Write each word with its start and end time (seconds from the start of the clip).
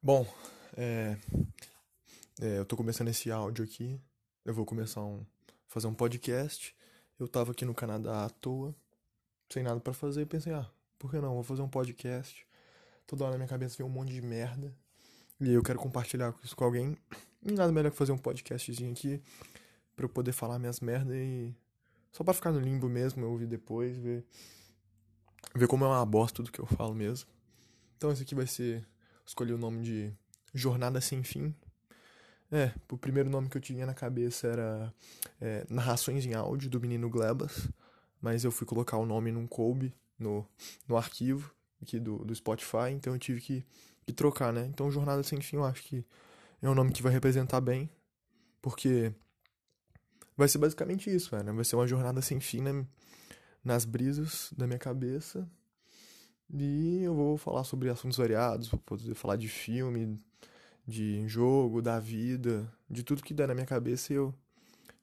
Bom, 0.00 0.24
é, 0.76 1.16
é, 2.40 2.58
eu 2.58 2.64
tô 2.64 2.76
começando 2.76 3.08
esse 3.08 3.32
áudio 3.32 3.64
aqui. 3.64 4.00
Eu 4.44 4.54
vou 4.54 4.64
começar 4.64 5.02
um 5.02 5.26
fazer 5.66 5.88
um 5.88 5.94
podcast. 5.94 6.72
Eu 7.18 7.26
tava 7.26 7.50
aqui 7.50 7.64
no 7.64 7.74
Canadá 7.74 8.24
à 8.24 8.30
toa, 8.30 8.72
sem 9.52 9.64
nada 9.64 9.80
para 9.80 9.92
fazer, 9.92 10.22
e 10.22 10.26
pensei, 10.26 10.52
ah, 10.52 10.70
por 11.00 11.10
que 11.10 11.18
não? 11.18 11.34
Vou 11.34 11.42
fazer 11.42 11.62
um 11.62 11.68
podcast. 11.68 12.46
Toda 13.08 13.24
hora 13.24 13.32
na 13.32 13.38
minha 13.38 13.48
cabeça 13.48 13.76
vem 13.76 13.84
um 13.84 13.90
monte 13.90 14.12
de 14.12 14.22
merda. 14.22 14.72
E 15.40 15.52
eu 15.52 15.64
quero 15.64 15.80
compartilhar 15.80 16.32
isso 16.44 16.54
com 16.54 16.64
alguém. 16.64 16.96
E 17.42 17.50
nada 17.50 17.72
melhor 17.72 17.90
que 17.90 17.96
fazer 17.96 18.12
um 18.12 18.18
podcastzinho 18.18 18.92
aqui 18.92 19.20
para 19.96 20.04
eu 20.04 20.08
poder 20.08 20.30
falar 20.30 20.60
minhas 20.60 20.78
merdas 20.78 21.16
e 21.16 21.52
só 22.12 22.22
para 22.22 22.34
ficar 22.34 22.52
no 22.52 22.60
limbo 22.60 22.88
mesmo, 22.88 23.24
eu 23.24 23.30
ouvir 23.32 23.46
depois, 23.46 23.96
ver 23.96 24.24
ver 25.56 25.66
como 25.66 25.84
é 25.84 25.88
uma 25.88 26.06
bosta 26.06 26.36
tudo 26.36 26.52
que 26.52 26.60
eu 26.60 26.66
falo 26.66 26.94
mesmo. 26.94 27.28
Então 27.96 28.12
esse 28.12 28.22
aqui 28.22 28.36
vai 28.36 28.46
ser 28.46 28.86
escolhi 29.28 29.52
o 29.52 29.58
nome 29.58 29.82
de 29.82 30.12
Jornada 30.54 31.02
Sem 31.02 31.22
Fim. 31.22 31.54
É, 32.50 32.72
o 32.90 32.96
primeiro 32.96 33.28
nome 33.28 33.50
que 33.50 33.58
eu 33.58 33.60
tinha 33.60 33.84
na 33.84 33.92
cabeça 33.92 34.46
era 34.46 34.94
é, 35.38 35.66
Narrações 35.68 36.24
em 36.24 36.32
Áudio, 36.32 36.70
do 36.70 36.80
menino 36.80 37.10
Glebas, 37.10 37.68
mas 38.22 38.42
eu 38.42 38.50
fui 38.50 38.66
colocar 38.66 38.96
o 38.96 39.04
nome 39.04 39.30
num 39.30 39.46
coube 39.46 39.94
no, 40.18 40.48
no 40.88 40.96
arquivo 40.96 41.54
aqui 41.82 42.00
do, 42.00 42.24
do 42.24 42.34
Spotify, 42.34 42.90
então 42.90 43.12
eu 43.12 43.18
tive 43.18 43.40
que, 43.42 43.66
que 44.06 44.14
trocar, 44.14 44.50
né? 44.50 44.64
Então 44.64 44.90
Jornada 44.90 45.22
Sem 45.22 45.42
Fim 45.42 45.56
eu 45.56 45.64
acho 45.64 45.82
que 45.82 46.02
é 46.62 46.68
um 46.68 46.74
nome 46.74 46.90
que 46.90 47.02
vai 47.02 47.12
representar 47.12 47.60
bem, 47.60 47.90
porque 48.62 49.12
vai 50.34 50.48
ser 50.48 50.56
basicamente 50.56 51.14
isso, 51.14 51.36
né? 51.36 51.52
Vai 51.52 51.66
ser 51.66 51.76
uma 51.76 51.86
jornada 51.86 52.22
sem 52.22 52.40
fim 52.40 52.62
né? 52.62 52.86
nas 53.62 53.84
brisas 53.84 54.50
da 54.56 54.66
minha 54.66 54.78
cabeça 54.78 55.46
e 56.52 57.02
eu 57.02 57.14
vou 57.14 57.36
falar 57.36 57.64
sobre 57.64 57.90
assuntos 57.90 58.18
variados, 58.18 58.68
vou 58.68 58.80
poder 58.80 59.14
falar 59.14 59.36
de 59.36 59.48
filme, 59.48 60.18
de 60.86 61.26
jogo, 61.28 61.82
da 61.82 62.00
vida, 62.00 62.70
de 62.88 63.02
tudo 63.02 63.22
que 63.22 63.34
der 63.34 63.48
na 63.48 63.54
minha 63.54 63.66
cabeça 63.66 64.12
e 64.12 64.16
eu 64.16 64.34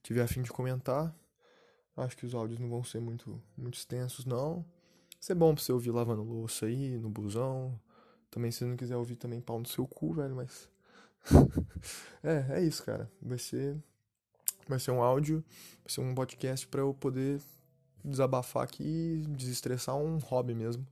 tiver 0.02 0.24
a 0.24 0.28
fim 0.28 0.42
de 0.42 0.52
comentar. 0.52 1.16
Acho 1.96 2.18
que 2.18 2.26
os 2.26 2.36
áudios 2.36 2.60
não 2.60 2.70
vão 2.70 2.84
ser 2.84 3.00
muito, 3.00 3.42
muito 3.58 3.76
extensos, 3.76 4.26
não. 4.26 4.56
Vai 4.56 5.22
ser 5.22 5.36
bom 5.36 5.54
pra 5.54 5.64
você 5.64 5.72
ouvir 5.72 5.92
lavando 5.92 6.24
louça 6.24 6.66
aí, 6.66 6.98
no 6.98 7.10
busão. 7.10 7.80
Também, 8.30 8.52
se 8.52 8.66
não 8.66 8.76
quiser 8.76 8.98
ouvir 8.98 9.16
também 9.16 9.40
pau 9.40 9.60
no 9.60 9.68
seu 9.68 9.88
cu, 9.88 10.14
velho, 10.14 10.36
mas. 10.36 10.70
é, 12.22 12.58
é 12.58 12.64
isso, 12.64 12.84
cara. 12.84 13.10
Vai 13.22 13.38
ser. 13.38 13.78
Vai 14.68 14.80
ser 14.80 14.92
um 14.92 15.02
áudio, 15.02 15.44
vai 15.84 15.94
ser 15.94 16.02
um 16.02 16.14
podcast 16.14 16.68
para 16.68 16.82
eu 16.82 16.94
poder 16.94 17.40
desabafar 18.04 18.64
aqui 18.64 19.24
desestressar 19.30 19.96
um 19.96 20.18
hobby 20.18 20.54
mesmo. 20.54 20.86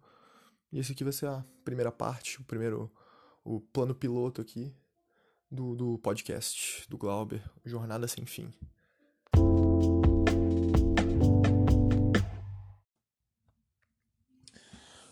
E 0.73 0.79
esse 0.79 0.91
aqui 0.91 1.03
vai 1.03 1.13
ser 1.13 1.27
a 1.27 1.45
primeira 1.63 1.91
parte, 1.91 2.41
o 2.41 2.43
primeiro, 2.45 2.91
o 3.45 3.61
plano 3.61 3.93
piloto 3.93 4.41
aqui 4.41 4.73
do, 5.49 5.75
do 5.75 5.99
podcast 5.99 6.89
do 6.89 6.97
Glauber, 6.97 7.43
Jornada 7.63 8.07
Sem 8.07 8.25
Fim. 8.25 8.51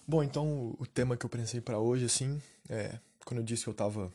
Bom, 0.07 0.23
então 0.23 0.75
o 0.79 0.85
tema 0.87 1.15
que 1.15 1.27
eu 1.27 1.29
pensei 1.29 1.61
para 1.61 1.77
hoje, 1.77 2.05
assim, 2.05 2.41
é, 2.67 2.97
quando 3.23 3.41
eu 3.41 3.43
disse 3.45 3.65
que 3.65 3.69
eu 3.69 3.75
tava 3.75 4.11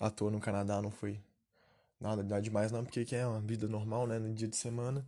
à 0.00 0.08
toa 0.08 0.30
no 0.30 0.40
Canadá, 0.40 0.80
não 0.80 0.90
foi 0.90 1.20
nada 2.00 2.22
demais 2.40 2.72
não, 2.72 2.82
porque 2.82 3.14
é 3.14 3.26
uma 3.26 3.40
vida 3.40 3.68
normal, 3.68 4.06
né, 4.06 4.18
no 4.18 4.32
dia 4.32 4.48
de 4.48 4.56
semana. 4.56 5.06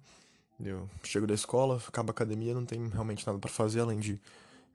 Eu 0.62 0.86
chego 1.02 1.26
da 1.26 1.32
escola, 1.32 1.82
acabo 1.88 2.10
a 2.10 2.12
academia, 2.12 2.52
não 2.52 2.66
tem 2.66 2.86
realmente 2.90 3.26
nada 3.26 3.38
para 3.38 3.50
fazer 3.50 3.80
além 3.80 3.98
de 3.98 4.20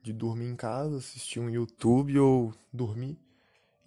de 0.06 0.12
dormir 0.12 0.46
em 0.46 0.54
casa, 0.54 0.98
assistir 0.98 1.40
um 1.40 1.50
YouTube 1.50 2.16
ou 2.20 2.54
dormir. 2.72 3.18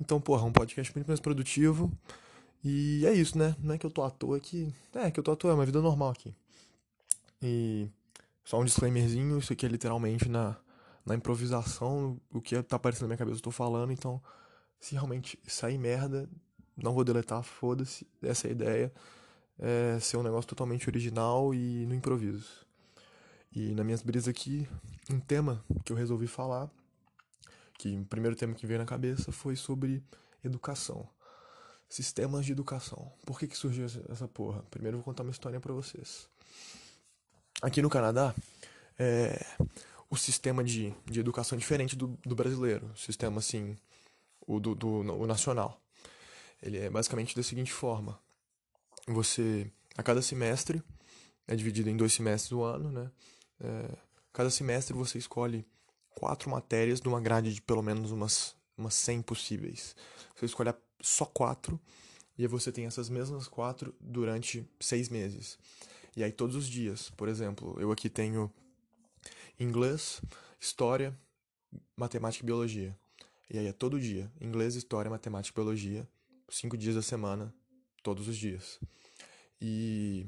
Então, 0.01 0.19
porra, 0.19 0.43
um 0.43 0.51
podcast 0.51 0.93
muito 0.93 1.07
mais 1.07 1.21
produtivo. 1.21 1.89
E 2.61 3.05
é 3.05 3.13
isso, 3.13 3.37
né? 3.37 3.55
Não 3.59 3.75
é 3.75 3.77
que 3.77 3.85
eu 3.85 3.89
tô 3.89 4.03
à 4.03 4.09
toa 4.09 4.35
aqui. 4.35 4.73
É, 4.93 5.09
que 5.09 5.17
eu 5.17 5.23
tô 5.23 5.31
à 5.31 5.35
toa, 5.37 5.51
é 5.51 5.53
uma 5.53 5.65
vida 5.65 5.81
normal 5.81 6.09
aqui. 6.09 6.35
E 7.41 7.87
só 8.43 8.59
um 8.59 8.65
disclaimerzinho, 8.65 9.39
isso 9.39 9.53
aqui 9.53 9.65
é 9.65 9.69
literalmente 9.69 10.27
na, 10.27 10.57
na 11.05 11.15
improvisação, 11.15 12.19
o 12.33 12.41
que 12.41 12.61
tá 12.63 12.75
aparecendo 12.75 13.03
na 13.03 13.07
minha 13.07 13.17
cabeça 13.17 13.37
eu 13.37 13.43
tô 13.43 13.51
falando, 13.51 13.93
então 13.93 14.21
se 14.77 14.95
realmente 14.95 15.39
sair 15.47 15.77
merda, 15.77 16.29
não 16.75 16.93
vou 16.93 17.05
deletar, 17.05 17.43
foda-se, 17.43 18.05
essa 18.21 18.47
é 18.47 18.49
a 18.49 18.51
ideia. 18.51 18.93
É 19.57 19.97
ser 20.01 20.17
um 20.17 20.23
negócio 20.23 20.49
totalmente 20.49 20.89
original 20.89 21.53
e 21.53 21.85
no 21.85 21.95
improviso. 21.95 22.67
E 23.51 23.73
nas 23.73 23.85
minhas 23.85 24.01
brisas 24.01 24.27
aqui, 24.27 24.67
um 25.09 25.19
tema 25.19 25.63
que 25.83 25.91
eu 25.91 25.97
resolvi 25.97 26.27
falar, 26.27 26.69
que 27.77 27.97
o 27.97 28.05
primeiro 28.05 28.35
tema 28.35 28.53
que 28.53 28.67
veio 28.67 28.79
na 28.79 28.85
cabeça 28.85 29.31
foi 29.31 29.55
sobre 29.55 30.03
educação. 30.43 31.09
Sistemas 31.87 32.45
de 32.45 32.51
educação. 32.51 33.11
Por 33.25 33.39
que, 33.39 33.47
que 33.47 33.57
surgiu 33.57 33.85
essa 33.85 34.27
porra? 34.27 34.61
Primeiro 34.69 34.97
eu 34.97 34.99
vou 34.99 35.05
contar 35.05 35.23
uma 35.23 35.31
história 35.31 35.59
para 35.59 35.73
vocês. 35.73 36.29
Aqui 37.61 37.81
no 37.81 37.89
Canadá, 37.89 38.35
é, 38.97 39.43
o 40.09 40.15
sistema 40.15 40.63
de, 40.63 40.93
de 41.05 41.19
educação 41.19 41.55
é 41.55 41.59
diferente 41.59 41.95
do, 41.95 42.07
do 42.23 42.35
brasileiro. 42.35 42.91
Sistema, 42.95 43.39
assim, 43.39 43.75
o 44.45 44.59
do, 44.59 44.75
do 44.75 44.87
o 44.87 45.25
nacional. 45.25 45.81
Ele 46.61 46.77
é 46.77 46.89
basicamente 46.89 47.35
da 47.35 47.41
seguinte 47.41 47.71
forma. 47.71 48.19
Você, 49.07 49.71
a 49.97 50.03
cada 50.03 50.21
semestre, 50.21 50.83
é 51.47 51.55
dividido 51.55 51.89
em 51.89 51.97
dois 51.97 52.13
semestres 52.13 52.49
do 52.49 52.61
ano, 52.61 52.91
né? 52.91 53.09
É, 53.61 53.97
cada 54.33 54.49
semestre 54.49 54.93
você 54.93 55.17
escolhe 55.17 55.65
quatro 56.15 56.49
matérias 56.49 56.99
de 56.99 57.07
uma 57.07 57.21
grade 57.21 57.53
de 57.53 57.61
pelo 57.61 57.81
menos 57.81 58.11
umas, 58.11 58.55
umas 58.77 58.93
100 58.93 59.21
possíveis. 59.21 59.95
Você 60.35 60.45
escolhe 60.45 60.73
só 61.01 61.25
quatro 61.25 61.79
e 62.37 62.43
aí 62.43 62.47
você 62.47 62.71
tem 62.71 62.85
essas 62.85 63.09
mesmas 63.09 63.47
quatro 63.47 63.93
durante 63.99 64.67
seis 64.79 65.09
meses. 65.09 65.57
E 66.15 66.23
aí 66.23 66.31
todos 66.31 66.55
os 66.55 66.67
dias, 66.67 67.09
por 67.11 67.27
exemplo, 67.27 67.75
eu 67.79 67.91
aqui 67.91 68.09
tenho 68.09 68.51
inglês, 69.59 70.21
história, 70.59 71.17
matemática 71.95 72.43
e 72.43 72.45
biologia. 72.45 72.97
E 73.49 73.57
aí 73.57 73.67
é 73.67 73.73
todo 73.73 73.99
dia, 73.99 74.31
inglês, 74.39 74.75
história, 74.75 75.09
matemática 75.09 75.53
e 75.53 75.61
biologia, 75.61 76.07
cinco 76.49 76.77
dias 76.77 76.95
da 76.95 77.01
semana, 77.01 77.53
todos 78.03 78.27
os 78.27 78.37
dias. 78.37 78.79
E 79.61 80.27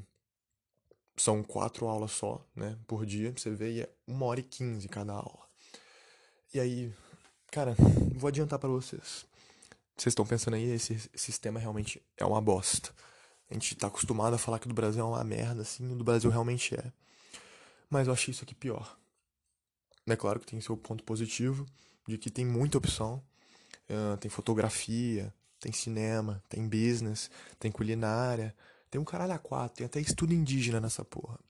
são 1.16 1.42
quatro 1.42 1.86
aulas 1.86 2.12
só, 2.12 2.44
né, 2.54 2.76
por 2.86 3.04
dia, 3.04 3.32
você 3.36 3.50
vê, 3.50 3.72
e 3.72 3.80
é 3.82 3.90
uma 4.06 4.26
hora 4.26 4.40
e 4.40 4.42
quinze 4.42 4.88
cada 4.88 5.12
aula. 5.12 5.46
E 6.54 6.60
aí, 6.60 6.92
cara, 7.50 7.74
vou 8.14 8.28
adiantar 8.28 8.58
para 8.58 8.68
vocês. 8.68 9.26
Vocês 9.96 10.12
estão 10.12 10.26
pensando 10.26 10.54
aí, 10.54 10.64
esse 10.64 11.10
sistema 11.14 11.60
realmente 11.60 12.02
é 12.16 12.24
uma 12.24 12.40
bosta. 12.40 12.90
A 13.50 13.54
gente 13.54 13.74
tá 13.74 13.86
acostumado 13.86 14.34
a 14.34 14.38
falar 14.38 14.58
que 14.58 14.68
do 14.68 14.74
Brasil 14.74 15.02
é 15.02 15.04
uma 15.04 15.22
merda, 15.22 15.62
assim, 15.62 15.92
o 15.92 15.96
do 15.96 16.04
Brasil 16.04 16.30
realmente 16.30 16.74
é. 16.74 16.92
Mas 17.90 18.06
eu 18.06 18.12
achei 18.12 18.32
isso 18.32 18.42
aqui 18.42 18.54
pior. 18.54 18.96
É 20.06 20.16
claro 20.16 20.40
que 20.40 20.46
tem 20.46 20.60
seu 20.60 20.76
ponto 20.76 21.04
positivo, 21.04 21.66
de 22.08 22.18
que 22.18 22.30
tem 22.30 22.44
muita 22.44 22.78
opção. 22.78 23.22
Uh, 23.88 24.16
tem 24.16 24.30
fotografia, 24.30 25.32
tem 25.60 25.70
cinema, 25.70 26.42
tem 26.48 26.66
business, 26.66 27.30
tem 27.58 27.70
culinária, 27.70 28.54
tem 28.92 29.00
um 29.00 29.04
caralho 29.04 29.32
a 29.32 29.38
quatro, 29.38 29.78
tem 29.78 29.86
até 29.86 29.98
estudo 30.00 30.34
indígena 30.34 30.78
nessa 30.78 31.02
porra. 31.02 31.40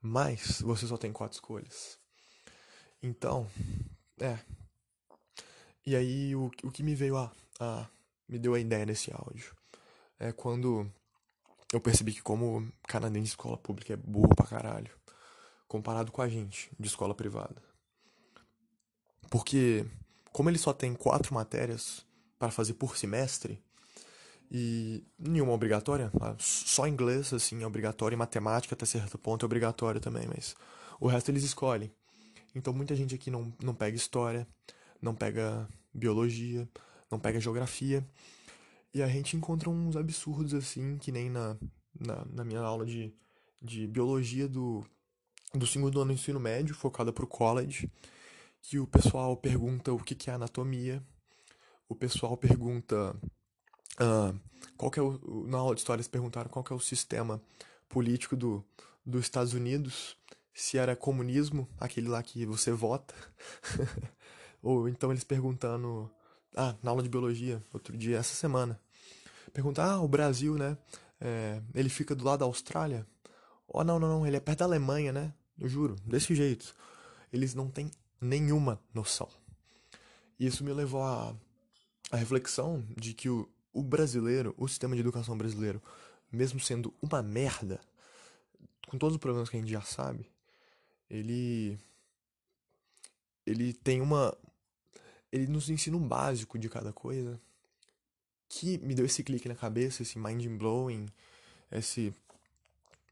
Mas 0.00 0.62
você 0.62 0.86
só 0.86 0.96
tem 0.96 1.12
quatro 1.12 1.36
escolhas. 1.36 1.98
Então, 3.02 3.46
é. 4.18 4.38
E 5.84 5.94
aí 5.94 6.34
o, 6.34 6.50
o 6.64 6.70
que 6.70 6.82
me 6.82 6.94
veio 6.94 7.18
a, 7.18 7.30
a. 7.60 7.86
me 8.26 8.38
deu 8.38 8.54
a 8.54 8.58
ideia 8.58 8.86
desse 8.86 9.12
áudio. 9.12 9.54
É 10.18 10.32
quando 10.32 10.90
eu 11.74 11.80
percebi 11.80 12.14
que 12.14 12.22
como 12.22 12.66
canadense 12.88 13.24
de 13.24 13.28
escola 13.28 13.58
pública 13.58 13.92
é 13.92 13.96
burro 13.96 14.34
pra 14.34 14.46
caralho. 14.46 14.96
Comparado 15.68 16.10
com 16.10 16.22
a 16.22 16.28
gente, 16.28 16.70
de 16.80 16.88
escola 16.88 17.14
privada. 17.14 17.62
Porque, 19.28 19.84
como 20.32 20.48
ele 20.48 20.58
só 20.58 20.72
tem 20.72 20.94
quatro 20.94 21.34
matérias 21.34 22.06
para 22.38 22.50
fazer 22.50 22.72
por 22.74 22.96
semestre, 22.96 23.62
e 24.54 25.02
nenhuma 25.18 25.54
obrigatória, 25.54 26.10
tá? 26.10 26.36
só 26.38 26.86
inglês 26.86 27.32
assim 27.32 27.62
é 27.62 27.66
obrigatório 27.66 28.14
e 28.14 28.18
matemática 28.18 28.74
até 28.74 28.84
certo 28.84 29.16
ponto 29.16 29.42
é 29.42 29.46
obrigatório 29.46 29.98
também, 29.98 30.28
mas 30.28 30.54
o 31.00 31.06
resto 31.06 31.30
eles 31.30 31.42
escolhem. 31.42 31.90
Então 32.54 32.74
muita 32.74 32.94
gente 32.94 33.14
aqui 33.14 33.30
não, 33.30 33.50
não 33.62 33.74
pega 33.74 33.96
história, 33.96 34.46
não 35.00 35.14
pega 35.14 35.66
biologia, 35.94 36.68
não 37.10 37.18
pega 37.18 37.40
geografia. 37.40 38.06
E 38.92 39.02
a 39.02 39.08
gente 39.08 39.38
encontra 39.38 39.70
uns 39.70 39.96
absurdos 39.96 40.52
assim, 40.52 40.98
que 40.98 41.10
nem 41.10 41.30
na, 41.30 41.56
na, 41.98 42.22
na 42.26 42.44
minha 42.44 42.60
aula 42.60 42.84
de, 42.84 43.10
de 43.60 43.86
biologia 43.86 44.46
do, 44.46 44.84
do 45.54 45.66
segundo 45.66 45.98
ano 45.98 46.12
do 46.12 46.14
ensino 46.14 46.38
médio, 46.38 46.74
focada 46.74 47.10
para 47.10 47.24
o 47.24 47.26
college, 47.26 47.90
que 48.60 48.78
o 48.78 48.86
pessoal 48.86 49.34
pergunta 49.34 49.94
o 49.94 49.98
que, 49.98 50.14
que 50.14 50.28
é 50.28 50.34
anatomia, 50.34 51.02
o 51.88 51.94
pessoal 51.94 52.36
pergunta 52.36 53.16
Uh, 54.00 54.38
qual 54.76 54.90
que 54.90 54.98
é 54.98 55.02
o, 55.02 55.46
na 55.46 55.58
aula 55.58 55.74
de 55.74 55.80
história 55.80 56.00
eles 56.00 56.08
perguntaram 56.08 56.48
qual 56.50 56.64
que 56.64 56.72
é 56.72 56.76
o 56.76 56.80
sistema 56.80 57.40
político 57.88 58.34
do, 58.36 58.64
dos 59.04 59.22
Estados 59.22 59.52
Unidos, 59.54 60.16
se 60.54 60.78
era 60.78 60.96
comunismo, 60.96 61.68
aquele 61.78 62.08
lá 62.08 62.22
que 62.22 62.44
você 62.46 62.72
vota, 62.72 63.14
ou 64.62 64.88
então 64.88 65.10
eles 65.10 65.24
perguntando 65.24 66.10
Ah, 66.54 66.74
na 66.82 66.90
aula 66.90 67.02
de 67.02 67.08
biologia, 67.08 67.62
outro 67.72 67.96
dia, 67.96 68.18
essa 68.18 68.34
semana. 68.34 68.78
Perguntar, 69.52 69.90
ah, 69.92 70.00
o 70.00 70.08
Brasil, 70.08 70.54
né? 70.56 70.76
É, 71.20 71.62
ele 71.74 71.88
fica 71.88 72.14
do 72.14 72.24
lado 72.24 72.40
da 72.40 72.44
Austrália? 72.46 73.06
Oh, 73.66 73.82
não, 73.84 73.98
não, 73.98 74.08
não, 74.08 74.26
ele 74.26 74.36
é 74.36 74.40
perto 74.40 74.58
da 74.60 74.64
Alemanha, 74.66 75.12
né? 75.12 75.32
Eu 75.58 75.68
juro, 75.68 75.96
desse 76.04 76.34
jeito. 76.34 76.74
Eles 77.32 77.54
não 77.54 77.70
têm 77.70 77.90
nenhuma 78.20 78.78
noção. 78.92 79.28
Isso 80.38 80.62
me 80.64 80.72
levou 80.72 81.02
a, 81.02 81.34
a 82.10 82.16
reflexão 82.16 82.84
de 82.96 83.14
que 83.14 83.28
o, 83.30 83.48
o 83.72 83.82
brasileiro, 83.82 84.54
o 84.56 84.68
sistema 84.68 84.94
de 84.94 85.00
educação 85.00 85.36
brasileiro, 85.36 85.82
mesmo 86.30 86.60
sendo 86.60 86.92
uma 87.00 87.22
merda, 87.22 87.80
com 88.86 88.98
todos 88.98 89.14
os 89.14 89.20
problemas 89.20 89.48
que 89.48 89.56
a 89.56 89.60
gente 89.60 89.70
já 89.70 89.82
sabe, 89.82 90.30
ele 91.08 91.78
ele 93.46 93.72
tem 93.72 94.00
uma 94.00 94.36
ele 95.32 95.46
nos 95.46 95.70
ensina 95.70 95.96
um 95.96 96.06
básico 96.06 96.58
de 96.58 96.68
cada 96.68 96.92
coisa 96.92 97.40
que 98.48 98.76
me 98.78 98.94
deu 98.94 99.06
esse 99.06 99.24
clique 99.24 99.48
na 99.48 99.54
cabeça, 99.54 100.02
esse 100.02 100.18
mind 100.18 100.46
blowing, 100.58 101.06
esse 101.70 102.14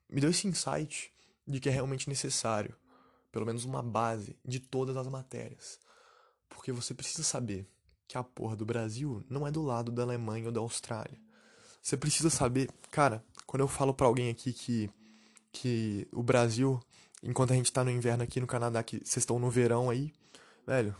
me 0.09 0.21
deu 0.21 0.31
esse 0.31 0.47
insight 0.47 1.13
de 1.47 1.59
que 1.59 1.69
é 1.69 1.73
realmente 1.73 2.09
necessário, 2.09 2.77
pelo 3.33 3.47
menos 3.47 3.65
uma 3.65 3.83
base 3.83 4.37
de 4.45 4.61
todas 4.61 4.97
as 4.97 5.09
matérias. 5.09 5.81
Porque 6.49 6.73
você 6.73 6.93
precisa 6.93 7.23
saber 7.23 7.67
que 8.11 8.19
a 8.19 8.25
porra 8.25 8.57
do 8.57 8.67
Brasil 8.67 9.23
não 9.31 9.47
é 9.47 9.53
do 9.53 9.63
lado 9.63 9.93
da 9.93 10.03
Alemanha 10.03 10.47
ou 10.47 10.53
da 10.53 10.59
Austrália. 10.59 11.17
Você 11.81 11.97
precisa 11.97 12.29
saber, 12.29 12.69
cara, 12.91 13.25
quando 13.47 13.61
eu 13.61 13.69
falo 13.69 13.95
para 13.95 14.09
alguém 14.09 14.29
aqui 14.29 14.53
que 14.53 14.91
que 15.53 16.09
o 16.13 16.21
Brasil, 16.21 16.81
enquanto 17.23 17.53
a 17.53 17.57
gente 17.57 17.73
tá 17.73 17.85
no 17.85 17.91
inverno 17.91 18.25
aqui 18.25 18.41
no 18.41 18.49
Canadá, 18.49 18.83
que 18.83 18.97
vocês 18.97 19.19
estão 19.19 19.39
no 19.39 19.49
verão 19.49 19.91
aí, 19.91 20.13
velho, 20.67 20.95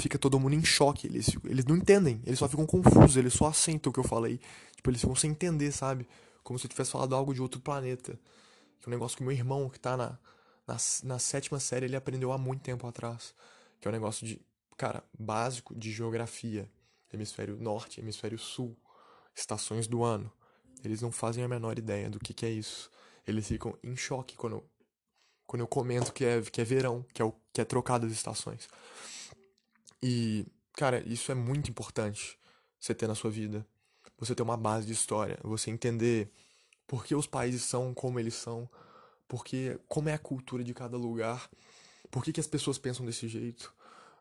fica 0.00 0.16
todo 0.18 0.38
mundo 0.38 0.54
em 0.54 0.64
choque. 0.64 1.08
Eles, 1.08 1.36
eles 1.44 1.64
não 1.64 1.76
entendem, 1.76 2.22
eles 2.24 2.38
só 2.38 2.48
ficam 2.48 2.64
confusos, 2.64 3.16
eles 3.16 3.32
só 3.32 3.46
assentam 3.46 3.90
o 3.90 3.92
que 3.92 3.98
eu 3.98 4.04
falei. 4.04 4.40
Tipo, 4.76 4.90
eles 4.90 5.00
ficam 5.00 5.16
sem 5.16 5.32
entender, 5.32 5.72
sabe? 5.72 6.08
Como 6.44 6.58
se 6.60 6.66
eu 6.66 6.70
tivesse 6.70 6.92
falado 6.92 7.14
algo 7.14 7.34
de 7.34 7.42
outro 7.42 7.60
planeta. 7.60 8.12
Que 8.78 8.86
é 8.86 8.88
um 8.88 8.90
negócio 8.92 9.16
que 9.16 9.24
meu 9.24 9.32
irmão, 9.32 9.68
que 9.68 9.80
tá 9.80 9.96
na, 9.96 10.18
na, 10.66 10.76
na 11.02 11.18
sétima 11.18 11.58
série, 11.58 11.86
ele 11.86 11.96
aprendeu 11.96 12.30
há 12.30 12.38
muito 12.38 12.62
tempo 12.62 12.86
atrás. 12.86 13.34
Que 13.80 13.88
é 13.88 13.90
um 13.90 13.92
negócio 13.92 14.26
de, 14.26 14.40
cara, 14.76 15.02
básico 15.18 15.74
de 15.74 15.90
geografia. 15.90 16.70
Hemisfério 17.12 17.56
norte, 17.56 18.00
hemisfério 18.00 18.38
sul, 18.38 18.76
estações 19.34 19.86
do 19.86 20.02
ano. 20.02 20.30
Eles 20.84 21.00
não 21.00 21.10
fazem 21.10 21.42
a 21.44 21.48
menor 21.48 21.78
ideia 21.78 22.10
do 22.10 22.18
que, 22.18 22.34
que 22.34 22.44
é 22.44 22.50
isso. 22.50 22.90
Eles 23.26 23.46
ficam 23.46 23.76
em 23.82 23.96
choque 23.96 24.36
quando, 24.36 24.62
quando 25.46 25.60
eu 25.60 25.66
comento 25.66 26.12
que 26.12 26.24
é, 26.24 26.42
que 26.42 26.60
é 26.60 26.64
verão, 26.64 27.04
que 27.14 27.22
é, 27.22 27.24
o, 27.24 27.32
que 27.52 27.60
é 27.60 27.64
trocado 27.64 28.06
as 28.06 28.12
estações. 28.12 28.68
E, 30.02 30.46
cara, 30.74 31.00
isso 31.08 31.32
é 31.32 31.34
muito 31.34 31.70
importante 31.70 32.38
você 32.78 32.94
ter 32.94 33.06
na 33.06 33.14
sua 33.14 33.30
vida. 33.30 33.66
Você 34.18 34.34
ter 34.34 34.42
uma 34.42 34.56
base 34.56 34.86
de 34.86 34.92
história, 34.92 35.38
você 35.42 35.70
entender 35.70 36.30
por 36.86 37.04
que 37.04 37.14
os 37.14 37.26
países 37.26 37.62
são 37.62 37.92
como 37.92 38.18
eles 38.18 38.34
são, 38.34 38.68
porque 39.28 39.78
como 39.88 40.08
é 40.08 40.14
a 40.14 40.18
cultura 40.18 40.62
de 40.62 40.72
cada 40.72 40.96
lugar, 40.96 41.50
por 42.10 42.24
que, 42.24 42.32
que 42.32 42.40
as 42.40 42.46
pessoas 42.46 42.78
pensam 42.78 43.04
desse 43.04 43.28
jeito, 43.28 43.74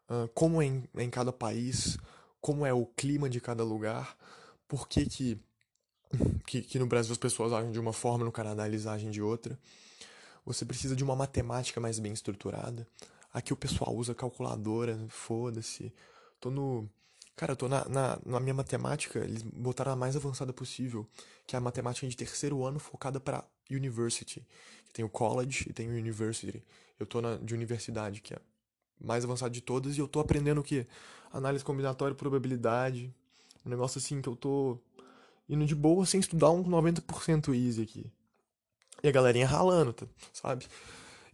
uh, 0.10 0.28
como 0.34 0.62
é 0.62 0.66
em, 0.66 0.84
é 0.98 1.04
em 1.04 1.10
cada 1.10 1.31
país, 1.31 1.98
como 2.42 2.66
é 2.66 2.74
o 2.74 2.86
clima 2.86 3.30
de 3.30 3.40
cada 3.40 3.63
lugar, 3.63 4.18
por 4.68 4.88
que, 4.88 5.06
que 5.06 5.40
que, 6.46 6.62
que 6.62 6.80
no 6.80 6.88
Brasil 6.88 7.12
as 7.12 7.18
pessoas 7.18 7.54
agem 7.54 7.72
de 7.72 7.80
uma 7.80 7.94
forma, 7.94 8.25
no 8.25 8.31
Canadá 8.31 8.68
eles 8.68 8.86
agem 8.86 9.10
de 9.10 9.22
outra. 9.22 9.57
Você 10.46 10.66
precisa 10.66 10.96
de 10.96 11.04
uma 11.04 11.16
matemática 11.16 11.80
mais 11.80 12.00
bem 12.00 12.13
estruturada. 12.13 12.88
Aqui 13.34 13.52
o 13.52 13.57
pessoal 13.57 13.94
usa 13.96 14.13
calculadora, 14.13 14.98
foda-se. 15.10 15.92
Tô 16.40 16.50
no. 16.50 16.88
Cara, 17.36 17.51
eu 17.51 17.56
tô 17.58 17.68
na, 17.68 17.84
na, 17.90 18.19
na, 18.25 18.40
minha 18.40 18.54
matemática, 18.54 19.19
eles 19.19 19.42
botaram 19.42 19.92
a 19.92 19.96
mais 19.96 20.16
avançada 20.16 20.54
possível, 20.54 21.06
que 21.46 21.54
é 21.54 21.58
a 21.58 21.62
matemática 21.62 22.08
de 22.08 22.16
terceiro 22.16 22.63
ano 22.63 22.80
focada 22.80 23.19
para 23.19 23.44
university. 23.69 24.46
Tem 24.94 25.04
o 25.04 25.10
college 25.10 25.66
e 25.69 25.74
tem 25.74 25.90
o 25.90 25.92
university. 25.92 26.63
Eu 26.98 27.06
tô 27.06 27.19
na 27.19 27.36
de 27.36 27.54
universidade, 27.54 28.22
que 28.22 28.34
é 28.34 28.40
mais 29.00 29.24
avançada 29.24 29.51
de 29.51 29.62
todas, 29.62 29.97
e 29.97 30.00
eu 30.00 30.07
tô 30.07 30.19
aprendendo 30.19 30.62
o 30.62 30.63
quê? 30.63 30.88
Análise 31.31 31.63
combinatória, 31.63 32.15
probabilidade. 32.15 33.13
Um 33.65 33.69
negócio 33.69 34.00
assim 34.00 34.21
que 34.21 34.30
eu 34.30 34.36
tô 34.36 34.80
indo 35.50 35.65
de 35.65 35.75
boa 35.75 36.06
sem 36.06 36.19
estudar 36.19 36.51
um 36.51 36.63
90% 36.63 37.53
easy 37.53 37.81
aqui. 37.81 38.12
E 39.03 39.07
a 39.07 39.12
galerinha 39.12 39.47
ralando, 39.47 39.94
tá, 39.94 40.06
sabe? 40.31 40.68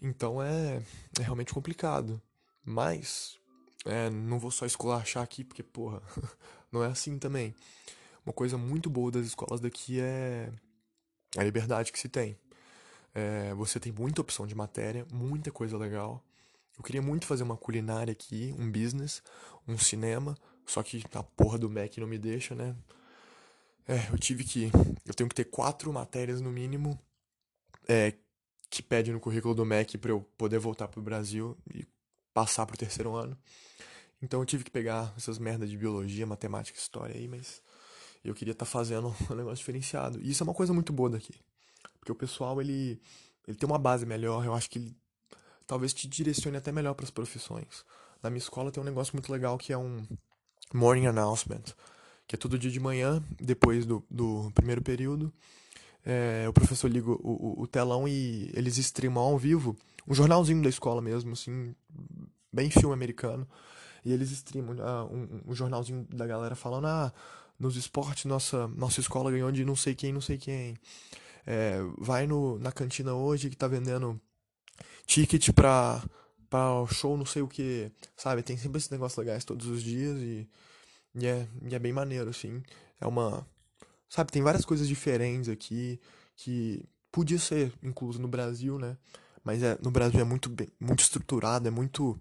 Então 0.02 0.42
é, 0.42 0.82
é 1.20 1.22
realmente 1.22 1.54
complicado. 1.54 2.22
Mas, 2.64 3.40
é, 3.86 4.10
não 4.10 4.40
vou 4.40 4.52
só 4.52 4.66
esculachar 4.66 5.24
aqui, 5.24 5.44
porque, 5.44 5.64
porra, 5.64 6.02
não 6.72 6.84
é 6.84 6.88
assim 6.88 7.18
também. 7.18 7.56
Uma 8.26 8.34
coisa 8.34 8.58
muito 8.58 8.90
boa 8.90 9.12
das 9.12 9.26
escolas 9.26 9.60
daqui 9.60 10.00
é 10.00 10.52
a 11.38 11.44
liberdade 11.44 11.92
que 11.92 12.00
se 12.00 12.10
tem. 12.10 12.38
É, 13.14 13.54
você 13.54 13.80
tem 13.80 13.92
muita 13.92 14.22
opção 14.22 14.46
de 14.46 14.56
matéria, 14.56 15.06
muita 15.12 15.52
coisa 15.52 15.78
legal. 15.78 16.24
Eu 16.78 16.84
queria 16.84 17.02
muito 17.02 17.26
fazer 17.26 17.44
uma 17.44 17.58
culinária 17.58 18.12
aqui, 18.12 18.56
um 18.58 18.72
business, 18.72 19.22
um 19.68 19.78
cinema, 19.78 20.36
só 20.66 20.82
que 20.82 21.04
a 21.14 21.24
porra 21.24 21.58
do 21.58 21.70
Mac 21.70 21.98
não 21.98 22.08
me 22.08 22.18
deixa, 22.18 22.56
né? 22.56 22.76
É, 23.88 24.12
eu 24.12 24.18
tive 24.18 24.44
que. 24.44 24.72
Eu 25.06 25.14
tenho 25.14 25.28
que 25.28 25.36
ter 25.36 25.46
quatro 25.46 25.92
matérias 25.92 26.40
no 26.40 26.52
mínimo 26.52 27.00
é, 27.88 28.14
que 28.70 28.82
pede 28.82 29.12
no 29.12 29.20
currículo 29.20 29.54
do 29.54 29.66
MEC 29.66 29.98
para 29.98 30.12
eu 30.12 30.22
poder 30.38 30.60
voltar 30.60 30.88
pro 30.88 31.02
Brasil 31.02 31.58
e 31.74 31.86
passar 32.34 32.66
pro 32.66 32.78
terceiro 32.78 33.16
ano. 33.16 33.38
Então 34.22 34.40
eu 34.40 34.46
tive 34.46 34.64
que 34.64 34.72
pegar 34.72 35.14
essas 35.18 35.40
merdas 35.40 35.70
de 35.70 35.78
biologia, 35.78 36.26
matemática, 36.26 36.78
história 36.78 37.16
aí, 37.16 37.28
mas 37.28 37.62
eu 38.24 38.34
queria 38.34 38.52
estar 38.54 38.66
tá 38.66 38.72
fazendo 38.72 39.14
um 39.30 39.36
negócio 39.36 39.58
diferenciado. 39.58 40.22
E 40.22 40.30
isso 40.30 40.44
é 40.44 40.46
uma 40.46 40.54
coisa 40.54 40.74
muito 40.74 40.94
boa 40.94 41.10
daqui. 41.10 41.34
Porque 42.00 42.12
o 42.12 42.16
pessoal, 42.16 42.62
ele, 42.62 43.02
ele 43.48 43.58
tem 43.58 43.68
uma 43.68 43.80
base 43.80 44.06
melhor, 44.06 44.46
eu 44.46 44.54
acho 44.54 44.70
que 44.70 44.80
ele 44.80 44.96
talvez 45.72 45.94
te 45.94 46.06
direcione 46.06 46.58
até 46.58 46.70
melhor 46.70 46.94
para 46.94 47.06
as 47.06 47.10
profissões. 47.10 47.86
Na 48.22 48.30
minha 48.30 48.40
escola 48.40 48.74
tem 48.74 48.84
um 48.84 48.86
negócio 48.86 49.16
muito 49.16 49.32
legal 49.32 49.58
que 49.58 49.72
é 49.72 49.78
um 49.78 50.06
morning 50.74 51.06
announcement 51.06 51.64
que 52.28 52.36
é 52.36 52.38
todo 52.38 52.60
dia 52.60 52.70
de 52.70 52.80
manhã, 52.80 53.24
depois 53.40 53.86
do, 53.86 54.04
do 54.10 54.52
primeiro 54.54 54.82
período. 54.82 55.34
É, 56.06 56.46
o 56.50 56.52
professor 56.52 56.90
liga 56.92 57.10
o, 57.10 57.14
o, 57.14 57.62
o, 57.62 57.68
telão 57.68 58.06
e 58.06 58.52
eles 58.54 58.78
streamam 58.78 59.24
ao 59.24 59.38
vivo 59.38 59.78
um 60.06 60.14
jornalzinho 60.14 60.62
da 60.62 60.68
escola 60.68 61.02
mesmo, 61.02 61.32
assim, 61.32 61.74
bem 62.52 62.70
filme 62.70 62.94
americano. 62.94 63.48
E 64.04 64.12
eles 64.12 64.30
streamam 64.32 64.76
uh, 64.76 65.14
um, 65.14 65.52
um, 65.52 65.56
jornalzinho 65.56 66.06
da 66.10 66.28
galera 66.28 66.56
falando: 66.56 66.88
ah, 66.88 67.14
nos 67.58 67.78
esportes 67.78 68.26
nossa, 68.26 68.68
nossa 68.68 69.00
escola 69.00 69.32
ganhou 69.32 69.52
de 69.54 69.64
não 69.64 69.76
sei 69.76 69.96
quem, 69.96 70.12
não 70.12 70.22
sei 70.22 70.38
quem. 70.38 70.76
É, 71.48 71.80
vai 71.98 72.28
no, 72.28 72.60
na 72.60 72.74
cantina 72.74 73.14
hoje 73.14 73.50
que 73.50 73.56
tá 73.56 73.70
vendendo 73.70 74.20
ticket 75.06 75.52
pra, 75.52 76.04
pra 76.50 76.86
show 76.92 77.18
não 77.18 77.26
sei 77.26 77.42
o 77.42 77.48
que, 77.48 77.92
sabe? 78.16 78.44
Tem 78.44 78.58
sempre 78.58 78.78
esses 78.78 78.90
negócios 78.90 79.18
legais 79.18 79.46
todos 79.46 79.68
os 79.68 79.82
dias 79.82 80.20
e 80.20 80.48
e 81.14 81.28
é, 81.28 81.48
e 81.70 81.76
é 81.76 81.80
bem 81.80 81.94
maneiro, 81.94 82.30
assim. 82.30 82.64
É 83.00 83.08
uma. 83.08 83.46
Sabe, 84.10 84.32
tem 84.32 84.42
várias 84.42 84.66
coisas 84.66 84.88
diferentes 84.88 85.50
aqui 85.50 86.00
que 86.36 86.84
podia 87.12 87.40
ser 87.40 87.74
incluso 87.84 88.20
no 88.20 88.28
Brasil, 88.28 88.78
né? 88.80 88.98
Mas 89.44 89.64
é, 89.64 89.78
no 89.82 89.92
Brasil 89.92 90.20
é 90.20 90.24
muito, 90.24 90.50
bem, 90.50 90.70
muito 90.80 91.02
estruturado, 91.02 91.68
é 91.68 91.72
muito. 91.72 92.20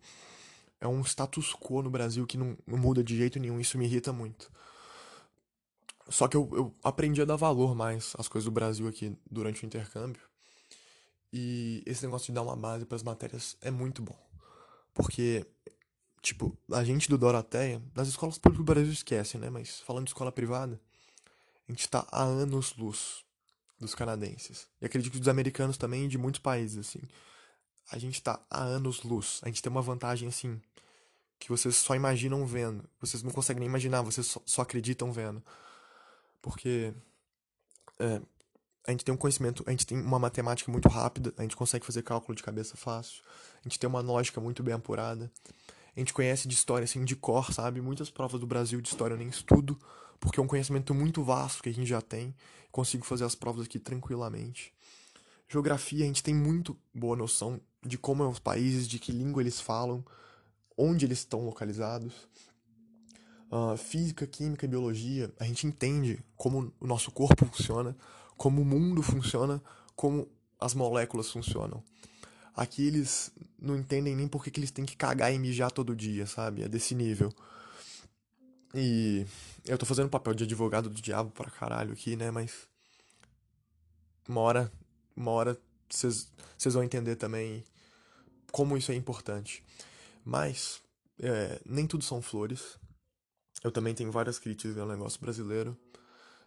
É 0.80 0.88
um 0.88 1.02
status 1.02 1.54
quo 1.54 1.82
no 1.82 1.90
Brasil 1.90 2.26
que 2.26 2.38
não, 2.38 2.56
não 2.66 2.78
muda 2.78 3.04
de 3.04 3.16
jeito 3.16 3.38
nenhum, 3.38 3.60
isso 3.60 3.78
me 3.78 3.84
irrita 3.84 4.12
muito. 4.12 4.50
Só 6.08 6.26
que 6.26 6.36
eu, 6.36 6.48
eu 6.52 6.74
aprendi 6.82 7.22
a 7.22 7.24
dar 7.24 7.36
valor 7.36 7.74
mais 7.74 8.14
às 8.18 8.26
coisas 8.26 8.46
do 8.46 8.50
Brasil 8.50 8.88
aqui 8.88 9.16
durante 9.30 9.62
o 9.62 9.66
intercâmbio. 9.66 10.22
E 11.32 11.82
esse 11.86 12.04
negócio 12.04 12.26
de 12.26 12.32
dar 12.32 12.42
uma 12.42 12.56
base 12.56 12.84
para 12.84 12.96
as 12.96 13.02
matérias 13.02 13.56
é 13.60 13.70
muito 13.70 14.02
bom. 14.02 14.18
Porque 14.92 15.46
Tipo, 16.22 16.56
a 16.70 16.84
gente 16.84 17.08
do 17.08 17.16
Doroteia, 17.16 17.82
nas 17.94 18.08
escolas 18.08 18.36
públicas 18.36 18.58
do 18.58 18.72
Brasil 18.72 18.92
esquece, 18.92 19.38
né? 19.38 19.48
Mas 19.48 19.80
falando 19.80 20.04
de 20.04 20.10
escola 20.10 20.30
privada, 20.30 20.78
a 21.66 21.72
gente 21.72 21.88
tá 21.88 22.06
há 22.10 22.22
anos-luz 22.22 23.24
dos 23.78 23.94
canadenses. 23.94 24.68
E 24.80 24.86
acredito 24.86 25.12
que 25.12 25.18
dos 25.18 25.28
americanos 25.28 25.78
também 25.78 26.04
e 26.04 26.08
de 26.08 26.18
muitos 26.18 26.40
países, 26.40 26.76
assim. 26.76 27.00
A 27.90 27.98
gente 27.98 28.22
tá 28.22 28.38
há 28.50 28.62
anos-luz. 28.62 29.40
A 29.42 29.48
gente 29.48 29.62
tem 29.62 29.72
uma 29.72 29.80
vantagem, 29.80 30.28
assim, 30.28 30.60
que 31.38 31.48
vocês 31.48 31.76
só 31.76 31.94
imaginam 31.94 32.44
vendo. 32.44 32.84
Vocês 33.00 33.22
não 33.22 33.30
conseguem 33.30 33.60
nem 33.60 33.68
imaginar, 33.68 34.02
vocês 34.02 34.26
só, 34.26 34.42
só 34.44 34.62
acreditam 34.62 35.10
vendo. 35.10 35.42
Porque 36.42 36.92
é, 37.98 38.20
a 38.86 38.90
gente 38.90 39.04
tem 39.04 39.14
um 39.14 39.18
conhecimento, 39.18 39.62
a 39.66 39.70
gente 39.70 39.86
tem 39.86 40.00
uma 40.00 40.18
matemática 40.18 40.70
muito 40.70 40.88
rápida, 40.88 41.32
a 41.36 41.42
gente 41.42 41.56
consegue 41.56 41.84
fazer 41.84 42.02
cálculo 42.02 42.34
de 42.34 42.42
cabeça 42.42 42.76
fácil, 42.76 43.22
a 43.60 43.68
gente 43.68 43.78
tem 43.78 43.88
uma 43.88 44.00
lógica 44.00 44.40
muito 44.40 44.62
bem 44.62 44.74
apurada 44.74 45.30
a 45.96 46.00
gente 46.00 46.12
conhece 46.12 46.46
de 46.46 46.54
história 46.54 46.84
assim 46.84 47.04
de 47.04 47.16
cor, 47.16 47.52
sabe? 47.52 47.80
Muitas 47.80 48.10
provas 48.10 48.40
do 48.40 48.46
Brasil 48.46 48.80
de 48.80 48.88
história 48.88 49.14
eu 49.14 49.18
nem 49.18 49.28
estudo, 49.28 49.78
porque 50.18 50.38
é 50.38 50.42
um 50.42 50.46
conhecimento 50.46 50.94
muito 50.94 51.22
vasto 51.22 51.62
que 51.62 51.68
a 51.68 51.74
gente 51.74 51.88
já 51.88 52.00
tem. 52.00 52.34
Consigo 52.70 53.04
fazer 53.04 53.24
as 53.24 53.34
provas 53.34 53.66
aqui 53.66 53.78
tranquilamente. 53.78 54.72
Geografia, 55.48 56.04
a 56.04 56.06
gente 56.06 56.22
tem 56.22 56.34
muito 56.34 56.78
boa 56.94 57.16
noção 57.16 57.60
de 57.84 57.98
como 57.98 58.22
são 58.22 58.30
os 58.30 58.38
países, 58.38 58.86
de 58.86 58.98
que 58.98 59.10
língua 59.10 59.42
eles 59.42 59.60
falam, 59.60 60.04
onde 60.76 61.04
eles 61.04 61.18
estão 61.18 61.44
localizados. 61.44 62.12
uh, 63.50 63.76
física, 63.76 64.26
química 64.26 64.64
e 64.64 64.68
biologia, 64.68 65.32
a 65.40 65.44
gente 65.44 65.66
entende 65.66 66.22
como 66.36 66.72
o 66.78 66.86
nosso 66.86 67.10
corpo 67.10 67.44
funciona, 67.46 67.96
como 68.40 68.62
o 68.62 68.64
mundo 68.64 69.02
funciona, 69.02 69.62
como 69.94 70.26
as 70.58 70.72
moléculas 70.72 71.30
funcionam. 71.30 71.84
Aqui 72.56 72.86
eles 72.86 73.30
não 73.58 73.76
entendem 73.76 74.16
nem 74.16 74.26
por 74.26 74.42
que, 74.42 74.58
eles 74.58 74.70
têm 74.70 74.86
que 74.86 74.96
cagar 74.96 75.30
e 75.30 75.38
mijar 75.38 75.70
todo 75.70 75.94
dia, 75.94 76.24
sabe? 76.24 76.62
É 76.62 76.68
desse 76.68 76.94
nível. 76.94 77.30
E 78.74 79.26
eu 79.66 79.76
tô 79.76 79.84
fazendo 79.84 80.08
papel 80.08 80.32
de 80.32 80.44
advogado 80.44 80.88
do 80.88 81.02
diabo 81.02 81.30
pra 81.32 81.50
caralho 81.50 81.92
aqui, 81.92 82.16
né? 82.16 82.30
Mas 82.30 82.66
uma 84.26 84.40
hora 84.40 84.72
vocês 85.86 86.32
vão 86.64 86.82
entender 86.82 87.16
também 87.16 87.62
como 88.50 88.74
isso 88.74 88.90
é 88.90 88.94
importante. 88.94 89.62
Mas 90.24 90.80
é, 91.18 91.60
nem 91.66 91.86
tudo 91.86 92.02
são 92.02 92.22
flores. 92.22 92.78
Eu 93.62 93.70
também 93.70 93.94
tenho 93.94 94.10
várias 94.10 94.38
críticas 94.38 94.78
ao 94.78 94.88
negócio 94.88 95.20
brasileiro. 95.20 95.76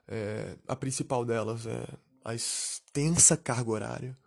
É, 0.07 0.57
a 0.67 0.75
principal 0.75 1.25
delas 1.25 1.65
é 1.65 1.87
a 2.23 2.33
extensa 2.33 3.35
carga 3.35 3.71
horária, 3.71 4.17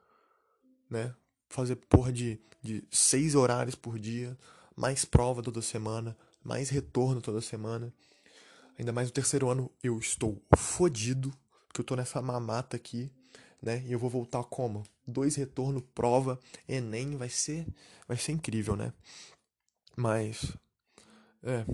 né? 0.91 1.15
Fazer 1.49 1.77
porra 1.77 2.13
de, 2.13 2.41
de 2.63 2.85
seis 2.91 3.35
horários 3.35 3.75
por 3.75 3.99
dia, 3.99 4.37
mais 4.75 5.05
prova 5.05 5.43
toda 5.43 5.63
semana, 5.63 6.17
mais 6.43 6.69
retorno 6.69 7.21
toda 7.21 7.41
semana. 7.41 7.93
Ainda 8.79 8.93
mais 8.93 9.09
no 9.09 9.15
terceiro 9.15 9.49
ano 9.49 9.71
eu 9.83 9.99
estou 9.99 10.43
fodido, 10.57 11.33
porque 11.67 11.81
eu 11.81 11.85
tô 11.85 11.97
nessa 11.97 12.21
mamata 12.21 12.77
aqui, 12.77 13.11
né? 13.63 13.83
E 13.87 13.93
eu 13.93 13.99
vou 13.99 14.11
voltar 14.11 14.45
como? 14.45 14.85
Dois 15.07 15.37
retorno, 15.37 15.81
prova, 15.81 16.39
Enem, 16.69 17.17
vai 17.17 17.29
ser, 17.29 17.67
vai 18.07 18.17
ser 18.17 18.33
incrível, 18.33 18.77
né? 18.77 18.93
Mas, 19.97 20.55
é, 21.43 21.65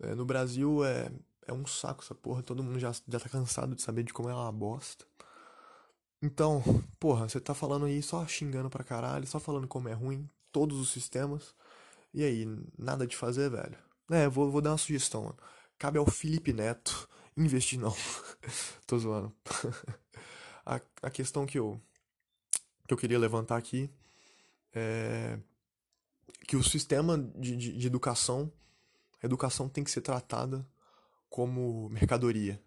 é, 0.00 0.14
no 0.14 0.24
Brasil 0.24 0.84
é, 0.84 1.10
é 1.46 1.52
um 1.52 1.66
saco 1.66 2.02
essa 2.02 2.14
porra, 2.14 2.42
todo 2.42 2.62
mundo 2.62 2.78
já, 2.78 2.92
já 3.06 3.20
tá 3.20 3.28
cansado 3.28 3.74
de 3.74 3.82
saber 3.82 4.02
de 4.02 4.12
como 4.12 4.28
é 4.28 4.34
uma 4.34 4.52
bosta. 4.52 5.04
Então, 6.22 6.62
porra, 6.98 7.28
você 7.28 7.38
tá 7.40 7.54
falando 7.54 7.86
aí 7.86 8.02
só 8.02 8.26
xingando 8.26 8.70
pra 8.70 8.82
caralho, 8.82 9.26
só 9.26 9.38
falando 9.38 9.68
como 9.68 9.88
é 9.88 9.92
ruim, 9.92 10.28
todos 10.50 10.78
os 10.78 10.90
sistemas. 10.90 11.54
E 12.14 12.24
aí, 12.24 12.46
nada 12.78 13.06
de 13.06 13.16
fazer, 13.16 13.50
velho? 13.50 13.76
É, 14.10 14.28
vou, 14.28 14.50
vou 14.50 14.60
dar 14.62 14.70
uma 14.70 14.78
sugestão, 14.78 15.24
mano. 15.24 15.38
Cabe 15.78 15.98
ao 15.98 16.06
Felipe 16.06 16.52
Neto 16.52 17.08
investir, 17.36 17.78
não. 17.78 17.94
Tô 18.86 18.98
zoando. 18.98 19.32
a, 20.64 20.80
a 21.02 21.10
questão 21.10 21.44
que 21.44 21.58
eu, 21.58 21.80
que 22.86 22.94
eu 22.94 22.98
queria 22.98 23.18
levantar 23.18 23.56
aqui 23.56 23.90
é 24.72 25.38
que 26.46 26.56
o 26.56 26.62
sistema 26.62 27.18
de, 27.18 27.56
de, 27.56 27.76
de 27.76 27.86
educação, 27.86 28.52
a 29.22 29.26
educação 29.26 29.68
tem 29.68 29.82
que 29.82 29.90
ser 29.90 30.00
tratada 30.02 30.66
como 31.34 31.88
mercadoria. 31.88 32.62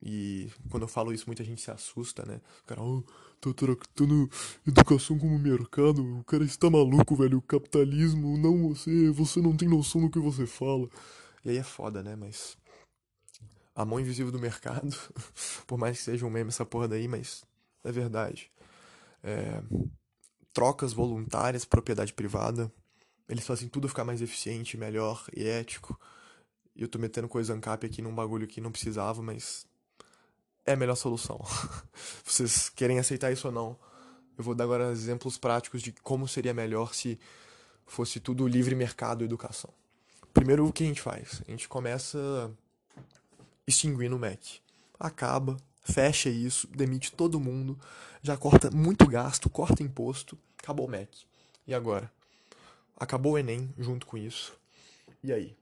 E 0.00 0.48
quando 0.70 0.84
eu 0.84 0.88
falo 0.88 1.12
isso, 1.12 1.26
muita 1.26 1.42
gente 1.42 1.60
se 1.60 1.68
assusta, 1.68 2.24
né? 2.24 2.40
O 2.62 2.64
cara, 2.64 2.80
oh, 2.80 3.02
tô 3.40 3.52
tratando 3.52 4.30
educação 4.64 5.18
como 5.18 5.36
mercado. 5.36 6.20
O 6.20 6.22
cara 6.22 6.44
está 6.44 6.70
maluco, 6.70 7.16
velho. 7.16 7.38
O 7.38 7.42
capitalismo, 7.42 8.38
não 8.38 8.68
você, 8.68 9.10
você 9.10 9.40
não 9.40 9.56
tem 9.56 9.68
noção 9.68 10.00
do 10.00 10.10
que 10.10 10.20
você 10.20 10.46
fala. 10.46 10.88
E 11.44 11.50
aí 11.50 11.56
é 11.56 11.64
foda, 11.64 12.04
né? 12.04 12.14
Mas. 12.14 12.56
A 13.74 13.84
mão 13.84 13.98
invisível 13.98 14.30
do 14.30 14.38
mercado, 14.38 14.96
por 15.66 15.76
mais 15.76 15.98
que 15.98 16.04
seja 16.04 16.24
um 16.24 16.30
meme 16.30 16.50
essa 16.50 16.64
porra 16.64 16.86
daí, 16.86 17.08
mas 17.08 17.44
é 17.82 17.90
verdade. 17.90 18.48
É, 19.24 19.60
trocas 20.52 20.92
voluntárias, 20.92 21.64
propriedade 21.64 22.12
privada, 22.12 22.72
eles 23.28 23.44
fazem 23.44 23.68
tudo 23.68 23.88
ficar 23.88 24.04
mais 24.04 24.22
eficiente, 24.22 24.76
melhor 24.76 25.24
e 25.34 25.42
ético. 25.42 25.98
Eu 26.74 26.88
tô 26.88 26.98
metendo 26.98 27.28
coisa 27.28 27.54
ANCAP 27.54 27.86
aqui 27.86 28.02
num 28.02 28.14
bagulho 28.14 28.46
que 28.46 28.60
não 28.60 28.72
precisava, 28.72 29.22
mas 29.22 29.66
é 30.64 30.72
a 30.72 30.76
melhor 30.76 30.94
solução. 30.94 31.40
Vocês 32.24 32.68
querem 32.68 32.98
aceitar 32.98 33.30
isso 33.30 33.48
ou 33.48 33.52
não? 33.52 33.76
Eu 34.36 34.44
vou 34.44 34.54
dar 34.54 34.64
agora 34.64 34.90
exemplos 34.90 35.36
práticos 35.36 35.82
de 35.82 35.92
como 35.92 36.26
seria 36.26 36.54
melhor 36.54 36.94
se 36.94 37.18
fosse 37.84 38.18
tudo 38.20 38.46
livre 38.48 38.74
mercado 38.74 39.22
e 39.22 39.24
educação. 39.24 39.72
Primeiro, 40.32 40.66
o 40.66 40.72
que 40.72 40.82
a 40.82 40.86
gente 40.86 41.02
faz? 41.02 41.42
A 41.46 41.50
gente 41.50 41.68
começa 41.68 42.50
extinguindo 43.66 44.16
o 44.16 44.18
MEC. 44.18 44.60
Acaba, 44.98 45.56
fecha 45.82 46.30
isso, 46.30 46.66
demite 46.68 47.12
todo 47.12 47.40
mundo, 47.40 47.78
já 48.22 48.36
corta 48.36 48.70
muito 48.70 49.06
gasto, 49.06 49.50
corta 49.50 49.82
imposto, 49.82 50.38
acabou 50.58 50.86
o 50.86 50.90
MEC. 50.90 51.26
E 51.66 51.74
agora? 51.74 52.10
Acabou 52.96 53.32
o 53.32 53.38
Enem 53.38 53.72
junto 53.78 54.06
com 54.06 54.16
isso. 54.16 54.54
E 55.22 55.32
aí? 55.32 55.56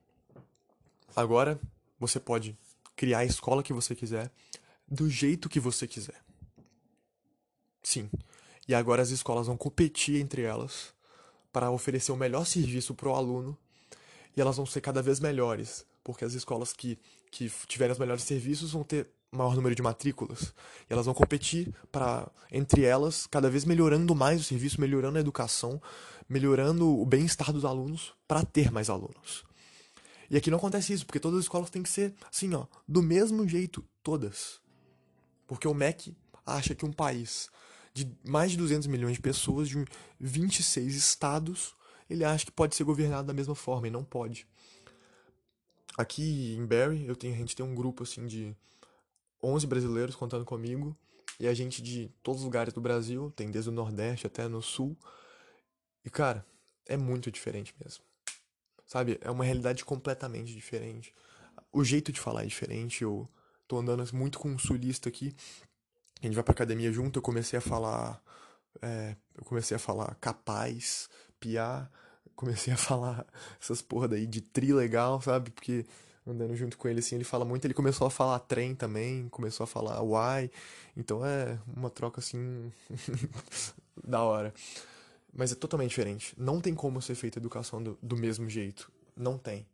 Agora 1.15 1.61
você 1.99 2.19
pode 2.21 2.57
criar 2.97 3.19
a 3.19 3.25
escola 3.25 3.63
que 3.63 3.73
você 3.73 3.95
quiser, 3.95 4.31
do 4.89 5.09
jeito 5.09 5.49
que 5.49 5.61
você 5.61 5.87
quiser. 5.87 6.21
Sim. 7.83 8.11
E 8.69 8.75
agora 8.75 9.03
as 9.03 9.11
escolas 9.11 9.47
vão 9.47 9.57
competir 9.57 10.21
entre 10.21 10.43
elas 10.43 10.93
para 11.53 11.71
oferecer 11.71 12.13
o 12.13 12.17
melhor 12.17 12.47
serviço 12.47 12.95
para 12.95 13.09
o 13.09 13.15
aluno 13.15 13.57
e 14.37 14.41
elas 14.41 14.57
vão 14.57 14.67
ser 14.67 14.81
cada 14.81 15.03
vez 15.03 15.19
melhores, 15.19 15.85
porque 16.05 16.25
as 16.25 16.35
escolas 16.35 16.73
que, 16.73 16.99
que 17.31 17.51
tiverem 17.67 17.93
os 17.93 17.99
melhores 17.99 18.23
serviços 18.23 18.73
vão 18.73 18.85
ter 18.85 19.09
maior 19.33 19.55
número 19.55 19.75
de 19.75 19.83
matrículas 19.83 20.53
e 20.89 20.93
elas 20.93 21.07
vão 21.07 21.15
competir 21.15 21.73
para 21.91 22.29
entre 22.51 22.83
elas 22.83 23.27
cada 23.27 23.49
vez 23.49 23.65
melhorando 23.65 24.15
mais 24.15 24.41
o 24.41 24.45
serviço, 24.45 24.81
melhorando 24.81 25.19
a 25.19 25.21
educação, 25.21 25.81
melhorando 26.29 27.01
o 27.01 27.07
bem-estar 27.07 27.53
dos 27.53 27.65
alunos 27.65 28.13
para 28.27 28.45
ter 28.45 28.71
mais 28.71 28.91
alunos. 28.91 29.50
E 30.31 30.37
aqui 30.37 30.51
não 30.51 30.59
acontece 30.59 30.93
isso, 30.93 31.05
porque 31.05 31.19
todas 31.19 31.41
as 31.41 31.45
escolas 31.45 31.71
têm 31.71 31.83
que 31.83 31.91
ser 31.91 32.15
assim, 32.31 32.55
ó, 32.55 32.67
do 32.87 33.03
mesmo 33.03 33.47
jeito, 33.49 33.85
todas. 34.03 34.61
Porque 35.47 35.67
o 35.67 35.75
MEC 35.75 36.17
acha 36.47 36.75
que 36.75 36.87
um 36.87 36.93
país 36.93 37.51
de 37.93 38.09
mais 38.25 38.53
de 38.53 38.57
200 38.57 38.87
milhões 38.87 39.15
de 39.15 39.21
pessoas, 39.21 39.69
de 39.69 39.85
26 40.21 40.95
estados, 40.95 41.75
ele 42.09 42.25
acha 42.25 42.47
que 42.47 42.53
pode 42.53 42.77
ser 42.77 42.85
governado 42.85 43.27
da 43.27 43.35
mesma 43.35 43.55
forma, 43.55 43.89
e 43.89 43.91
não 43.91 44.05
pode. 44.05 44.47
Aqui 45.99 46.55
em 46.55 46.65
Barry, 46.65 47.05
eu 47.07 47.17
tenho, 47.17 47.35
a 47.35 47.37
gente 47.37 47.57
tem 47.57 47.67
um 47.67 47.75
grupo 47.75 48.05
assim 48.05 48.27
de 48.27 48.57
11 49.43 49.67
brasileiros 49.67 50.15
contando 50.15 50.45
comigo, 50.45 50.97
e 51.39 51.49
a 51.49 51.55
gente 51.55 51.83
de 51.83 52.13
todos 52.23 52.43
os 52.43 52.45
lugares 52.45 52.73
do 52.73 52.81
Brasil, 52.81 53.33
tem 53.35 53.51
desde 53.51 53.71
o 53.71 53.73
Nordeste 53.73 54.27
até 54.27 54.47
no 54.47 54.63
Sul. 54.63 54.97
E 56.05 56.11
cara, 56.11 56.47
é 56.87 56.97
muito 56.97 57.31
diferente 57.31 57.75
mesmo. 57.83 58.05
Sabe? 58.91 59.21
É 59.21 59.31
uma 59.31 59.45
realidade 59.45 59.85
completamente 59.85 60.53
diferente. 60.53 61.15
O 61.73 61.85
jeito 61.85 62.11
de 62.11 62.19
falar 62.19 62.43
é 62.43 62.47
diferente, 62.47 63.05
eu 63.05 63.29
tô 63.69 63.79
andando 63.79 64.05
muito 64.13 64.37
com 64.37 64.49
um 64.51 64.59
sulista 64.59 65.09
aqui. 65.09 65.33
A 66.21 66.27
gente 66.27 66.35
vai 66.35 66.43
pra 66.43 66.51
academia 66.51 66.91
junto, 66.91 67.21
eu 67.21 67.23
comecei 67.23 67.57
a 67.57 67.63
falar. 67.63 68.21
É, 68.83 69.15
eu 69.39 69.45
comecei 69.45 69.77
a 69.77 69.79
falar 69.79 70.17
capaz, 70.21 71.09
piar, 71.39 71.89
comecei 72.35 72.73
a 72.73 72.77
falar 72.77 73.25
essas 73.61 73.81
porra 73.81 74.09
daí 74.09 74.27
de 74.27 74.41
tri 74.41 74.73
legal, 74.73 75.23
sabe? 75.23 75.53
Porque 75.53 75.87
andando 76.27 76.57
junto 76.57 76.77
com 76.77 76.89
ele 76.89 76.99
assim, 76.99 77.15
ele 77.15 77.25
fala 77.25 77.45
muito, 77.45 77.65
ele 77.65 77.75
começou 77.75 78.09
a 78.09 78.11
falar 78.11 78.41
trem 78.41 78.75
também, 78.75 79.29
começou 79.29 79.63
a 79.63 79.69
falar 79.69 80.03
why. 80.03 80.51
Então 80.97 81.25
é 81.25 81.61
uma 81.77 81.91
troca 81.91 82.19
assim 82.19 82.73
da 84.05 84.21
hora. 84.21 84.53
Mas 85.33 85.53
é 85.53 85.55
totalmente 85.55 85.91
diferente. 85.91 86.35
Não 86.37 86.61
tem 86.61 86.75
como 86.75 87.01
ser 87.01 87.15
feita 87.15 87.39
educação 87.39 87.83
do, 87.83 87.99
do 88.03 88.17
mesmo 88.17 88.49
jeito. 88.49 88.91
Não 89.17 89.39
tem. 89.39 89.67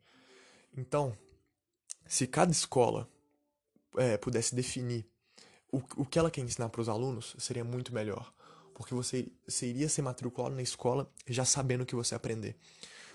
Então, 0.77 1.17
se 2.07 2.27
cada 2.27 2.53
escola 2.53 3.09
é, 3.97 4.17
pudesse 4.17 4.55
definir 4.55 5.07
o, 5.73 5.79
o 5.97 6.07
que 6.07 6.19
ela 6.19 6.31
quer 6.31 6.43
ensinar 6.43 6.69
para 6.69 6.81
os 6.81 6.89
alunos, 6.89 7.35
seria 7.39 7.65
muito 7.65 7.93
melhor. 7.93 8.33
Porque 8.75 8.95
você, 8.95 9.29
você 9.47 9.67
iria 9.67 9.89
ser 9.89 10.03
matriculado 10.03 10.55
na 10.55 10.63
escola 10.63 11.11
já 11.27 11.45
sabendo 11.45 11.83
o 11.83 11.87
que 11.87 11.95
você 11.95 12.15
aprender. 12.15 12.57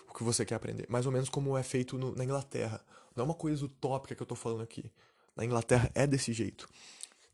O 0.10 0.14
que 0.14 0.24
você 0.24 0.44
quer 0.44 0.56
aprender. 0.56 0.88
Mais 0.90 1.06
ou 1.06 1.12
menos 1.12 1.30
como 1.30 1.56
é 1.58 1.64
feito 1.64 1.98
no, 1.98 2.16
na 2.16 2.24
Inglaterra. 2.24 2.84
Não 3.16 3.24
é 3.24 3.26
uma 3.26 3.34
coisa 3.34 3.64
utópica 3.64 4.16
que 4.16 4.22
eu 4.22 4.28
tô 4.28 4.36
falando 4.36 4.62
aqui. 4.62 4.92
Na 5.36 5.46
Inglaterra 5.46 5.92
é 5.94 6.06
desse 6.06 6.34
jeito. 6.34 6.68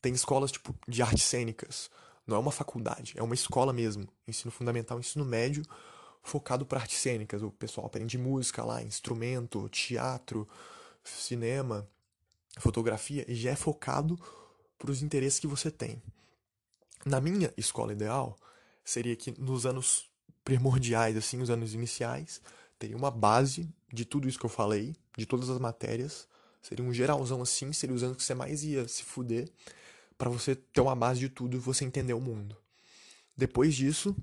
Tem 0.01 0.13
escolas 0.13 0.51
tipo 0.51 0.75
de 0.87 1.01
artes 1.01 1.23
cênicas. 1.23 1.89
Não 2.27 2.35
é 2.35 2.39
uma 2.39 2.51
faculdade, 2.51 3.13
é 3.15 3.23
uma 3.23 3.33
escola 3.33 3.71
mesmo. 3.71 4.07
Ensino 4.27 4.51
fundamental, 4.51 4.99
ensino 4.99 5.23
médio, 5.23 5.63
focado 6.21 6.65
para 6.65 6.81
artes 6.81 6.99
cênicas. 6.99 7.41
O 7.41 7.49
pessoal 7.49 7.87
aprende 7.87 8.17
música 8.17 8.63
lá, 8.63 8.83
instrumento, 8.83 9.69
teatro, 9.69 10.47
cinema 11.03 11.87
fotografia 12.59 13.25
e 13.27 13.35
já 13.35 13.51
é 13.51 13.55
focado 13.55 14.19
para 14.77 14.91
os 14.91 15.01
interesses 15.01 15.39
que 15.39 15.47
você 15.47 15.71
tem. 15.71 16.01
Na 17.05 17.21
minha 17.21 17.53
escola 17.55 17.93
ideal, 17.93 18.35
seria 18.83 19.15
que 19.15 19.39
nos 19.39 19.65
anos 19.65 20.09
primordiais, 20.43 21.15
assim, 21.15 21.41
os 21.41 21.49
anos 21.49 21.73
iniciais, 21.73 22.41
teria 22.77 22.97
uma 22.97 23.11
base 23.11 23.69
de 23.91 24.05
tudo 24.05 24.27
isso 24.27 24.39
que 24.39 24.45
eu 24.45 24.49
falei, 24.49 24.95
de 25.17 25.25
todas 25.25 25.49
as 25.49 25.59
matérias. 25.59 26.27
Seria 26.61 26.85
um 26.85 26.93
geralzão 26.93 27.41
assim, 27.41 27.71
seria 27.71 27.95
os 27.95 28.03
anos 28.03 28.17
que 28.17 28.23
você 28.23 28.33
mais 28.33 28.63
ia 28.63 28.87
se 28.87 29.03
fuder, 29.03 29.49
para 30.17 30.29
você 30.29 30.55
ter 30.55 30.81
uma 30.81 30.95
base 30.95 31.19
de 31.19 31.29
tudo 31.29 31.57
e 31.57 31.59
você 31.59 31.85
entender 31.85 32.13
o 32.13 32.19
mundo. 32.19 32.57
Depois 33.35 33.75
disso, 33.75 34.15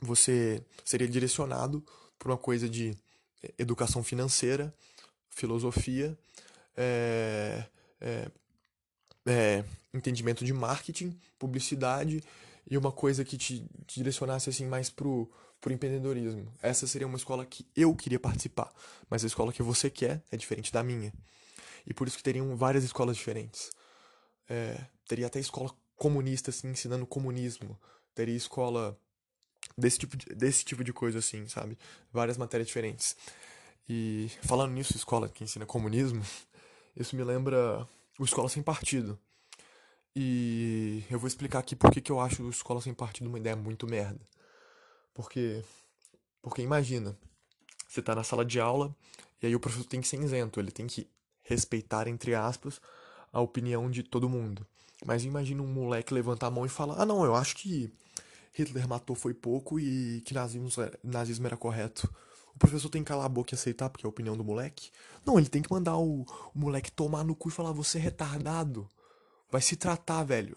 você 0.00 0.62
seria 0.84 1.08
direcionado 1.08 1.84
para 2.18 2.30
uma 2.30 2.38
coisa 2.38 2.68
de 2.68 2.96
educação 3.58 4.02
financeira, 4.02 4.72
filosofia, 5.30 6.16
é, 6.76 7.64
é, 8.00 8.30
é, 9.26 9.64
entendimento 9.92 10.44
de 10.44 10.52
marketing, 10.52 11.18
publicidade 11.38 12.22
e 12.68 12.76
uma 12.76 12.92
coisa 12.92 13.24
que 13.24 13.36
te, 13.36 13.64
te 13.86 13.96
direcionasse 13.96 14.48
assim 14.48 14.66
mais 14.66 14.90
pro, 14.90 15.30
pro 15.60 15.72
empreendedorismo. 15.72 16.52
Essa 16.62 16.86
seria 16.86 17.06
uma 17.06 17.16
escola 17.16 17.44
que 17.44 17.66
eu 17.74 17.94
queria 17.94 18.20
participar, 18.20 18.72
mas 19.10 19.24
a 19.24 19.26
escola 19.26 19.52
que 19.52 19.62
você 19.62 19.90
quer 19.90 20.22
é 20.30 20.36
diferente 20.36 20.72
da 20.72 20.82
minha. 20.82 21.12
E 21.86 21.94
por 21.94 22.06
isso 22.08 22.16
que 22.16 22.22
teriam 22.22 22.56
várias 22.56 22.84
escolas 22.84 23.16
diferentes. 23.16 23.70
É, 24.48 24.86
teria 25.06 25.26
até 25.26 25.40
escola 25.40 25.70
comunista, 25.96 26.50
assim, 26.50 26.68
ensinando 26.68 27.06
comunismo. 27.06 27.78
Teria 28.14 28.36
escola 28.36 28.98
desse 29.76 29.98
tipo 29.98 30.16
de, 30.16 30.26
desse 30.34 30.64
tipo 30.64 30.84
de 30.84 30.92
coisa, 30.92 31.18
assim, 31.18 31.48
sabe? 31.48 31.78
Várias 32.12 32.36
matérias 32.36 32.68
diferentes. 32.68 33.16
E 33.88 34.30
falando 34.42 34.72
nisso, 34.72 34.96
escola 34.96 35.28
que 35.28 35.44
ensina 35.44 35.64
comunismo, 35.64 36.22
isso 36.96 37.16
me 37.16 37.24
lembra 37.24 37.86
o 38.18 38.24
Escola 38.24 38.48
Sem 38.48 38.62
Partido. 38.62 39.18
E 40.14 41.04
eu 41.10 41.18
vou 41.18 41.28
explicar 41.28 41.58
aqui 41.58 41.76
por 41.76 41.90
que 41.90 42.10
eu 42.10 42.18
acho 42.18 42.42
o 42.42 42.50
Escola 42.50 42.80
Sem 42.80 42.94
Partido 42.94 43.28
uma 43.28 43.38
ideia 43.38 43.54
muito 43.54 43.86
merda. 43.86 44.20
Porque, 45.12 45.62
porque 46.42 46.62
imagina, 46.62 47.16
você 47.86 48.02
tá 48.02 48.14
na 48.14 48.24
sala 48.24 48.44
de 48.44 48.58
aula 48.58 48.94
e 49.42 49.46
aí 49.46 49.54
o 49.54 49.60
professor 49.60 49.84
tem 49.84 50.00
que 50.00 50.08
ser 50.08 50.20
isento, 50.20 50.58
ele 50.58 50.70
tem 50.70 50.86
que 50.86 51.08
respeitar, 51.42 52.08
entre 52.08 52.34
aspas, 52.34 52.80
a 53.32 53.40
opinião 53.40 53.90
de 53.90 54.02
todo 54.02 54.28
mundo. 54.28 54.66
Mas 55.04 55.24
imagina 55.24 55.62
um 55.62 55.66
moleque 55.66 56.14
levantar 56.14 56.46
a 56.46 56.50
mão 56.50 56.64
e 56.64 56.68
falar: 56.68 57.00
Ah, 57.00 57.06
não, 57.06 57.24
eu 57.24 57.34
acho 57.34 57.56
que 57.56 57.92
Hitler 58.52 58.88
matou 58.88 59.14
foi 59.14 59.34
pouco 59.34 59.78
e 59.78 60.22
que 60.22 60.32
nazismo, 60.32 60.68
nazismo 61.04 61.46
era 61.46 61.56
correto. 61.56 62.12
O 62.54 62.58
professor 62.58 62.88
tem 62.88 63.02
que 63.02 63.08
calar 63.08 63.26
a 63.26 63.28
boca 63.28 63.54
e 63.54 63.56
aceitar 63.56 63.90
porque 63.90 64.06
é 64.06 64.08
a 64.08 64.10
opinião 64.10 64.36
do 64.36 64.42
moleque? 64.42 64.90
Não, 65.26 65.38
ele 65.38 65.48
tem 65.48 65.60
que 65.60 65.70
mandar 65.70 65.98
o, 65.98 66.22
o 66.22 66.58
moleque 66.58 66.90
tomar 66.90 67.22
no 67.22 67.34
cu 67.36 67.48
e 67.48 67.52
falar: 67.52 67.72
Você 67.72 67.98
é 67.98 68.00
retardado. 68.00 68.88
Vai 69.50 69.60
se 69.60 69.76
tratar, 69.76 70.24
velho. 70.24 70.56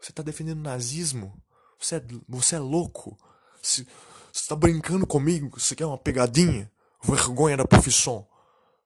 Você 0.00 0.12
tá 0.12 0.22
defendendo 0.22 0.60
nazismo? 0.60 1.32
Você 1.78 1.96
é, 1.96 2.04
você 2.28 2.56
é 2.56 2.58
louco? 2.58 3.18
Você, 3.60 3.84
você 4.32 4.48
tá 4.48 4.56
brincando 4.56 5.06
comigo? 5.06 5.58
Você 5.58 5.74
quer 5.74 5.86
uma 5.86 5.98
pegadinha? 5.98 6.70
Vergonha 7.02 7.56
da 7.56 7.66
profissão. 7.66 8.26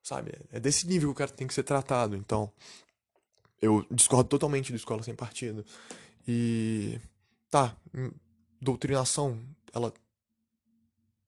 Sabe? 0.01 0.33
É 0.51 0.59
desse 0.59 0.87
nível 0.87 1.09
que 1.09 1.13
o 1.13 1.17
cara 1.17 1.31
tem 1.31 1.47
que 1.47 1.53
ser 1.53 1.63
tratado. 1.63 2.15
Então, 2.15 2.51
eu 3.61 3.85
discordo 3.91 4.29
totalmente 4.29 4.71
de 4.71 4.75
escola 4.77 5.03
sem 5.03 5.15
partido. 5.15 5.65
E. 6.27 6.99
Tá, 7.49 7.75
hum, 7.93 8.11
doutrinação, 8.61 9.39
ela. 9.73 9.93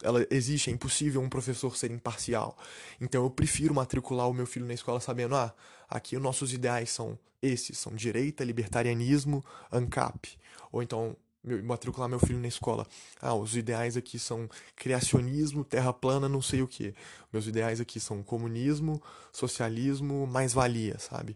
Ela 0.02 0.26
existe, 0.32 0.70
é 0.70 0.74
impossível 0.74 1.22
um 1.22 1.28
professor 1.28 1.76
ser 1.76 1.92
imparcial. 1.92 2.58
Então 3.02 3.24
eu 3.24 3.30
prefiro 3.30 3.74
matricular 3.74 4.30
o 4.30 4.34
meu 4.34 4.46
filho 4.46 4.66
na 4.66 4.74
escola 4.74 5.02
sabendo, 5.02 5.36
ah, 5.36 5.54
aqui 5.90 6.16
os 6.16 6.24
nossos 6.24 6.54
ideais 6.54 6.90
são 6.90 7.20
esses, 7.42 7.78
são 7.78 7.94
direita, 7.94 8.46
libertarianismo, 8.46 9.44
ANCAP. 9.70 10.38
Ou 10.72 10.82
então 10.82 11.18
matricular 11.64 12.10
meu 12.10 12.20
filho 12.20 12.40
na 12.40 12.48
escola. 12.48 12.86
Ah, 13.22 13.34
os 13.34 13.56
ideais 13.56 13.96
aqui 13.96 14.20
são 14.20 14.50
criacionismo, 14.76 15.64
terra 15.64 15.94
plana, 15.94 16.28
não 16.28 16.42
sei 16.42 16.62
o 16.62 16.68
que. 16.68 16.94
Meus 17.32 17.48
ideais 17.48 17.80
aqui 17.80 18.00
são 18.00 18.22
comunismo, 18.22 19.02
socialismo, 19.32 20.28
mais-valia, 20.28 20.98
sabe? 21.00 21.36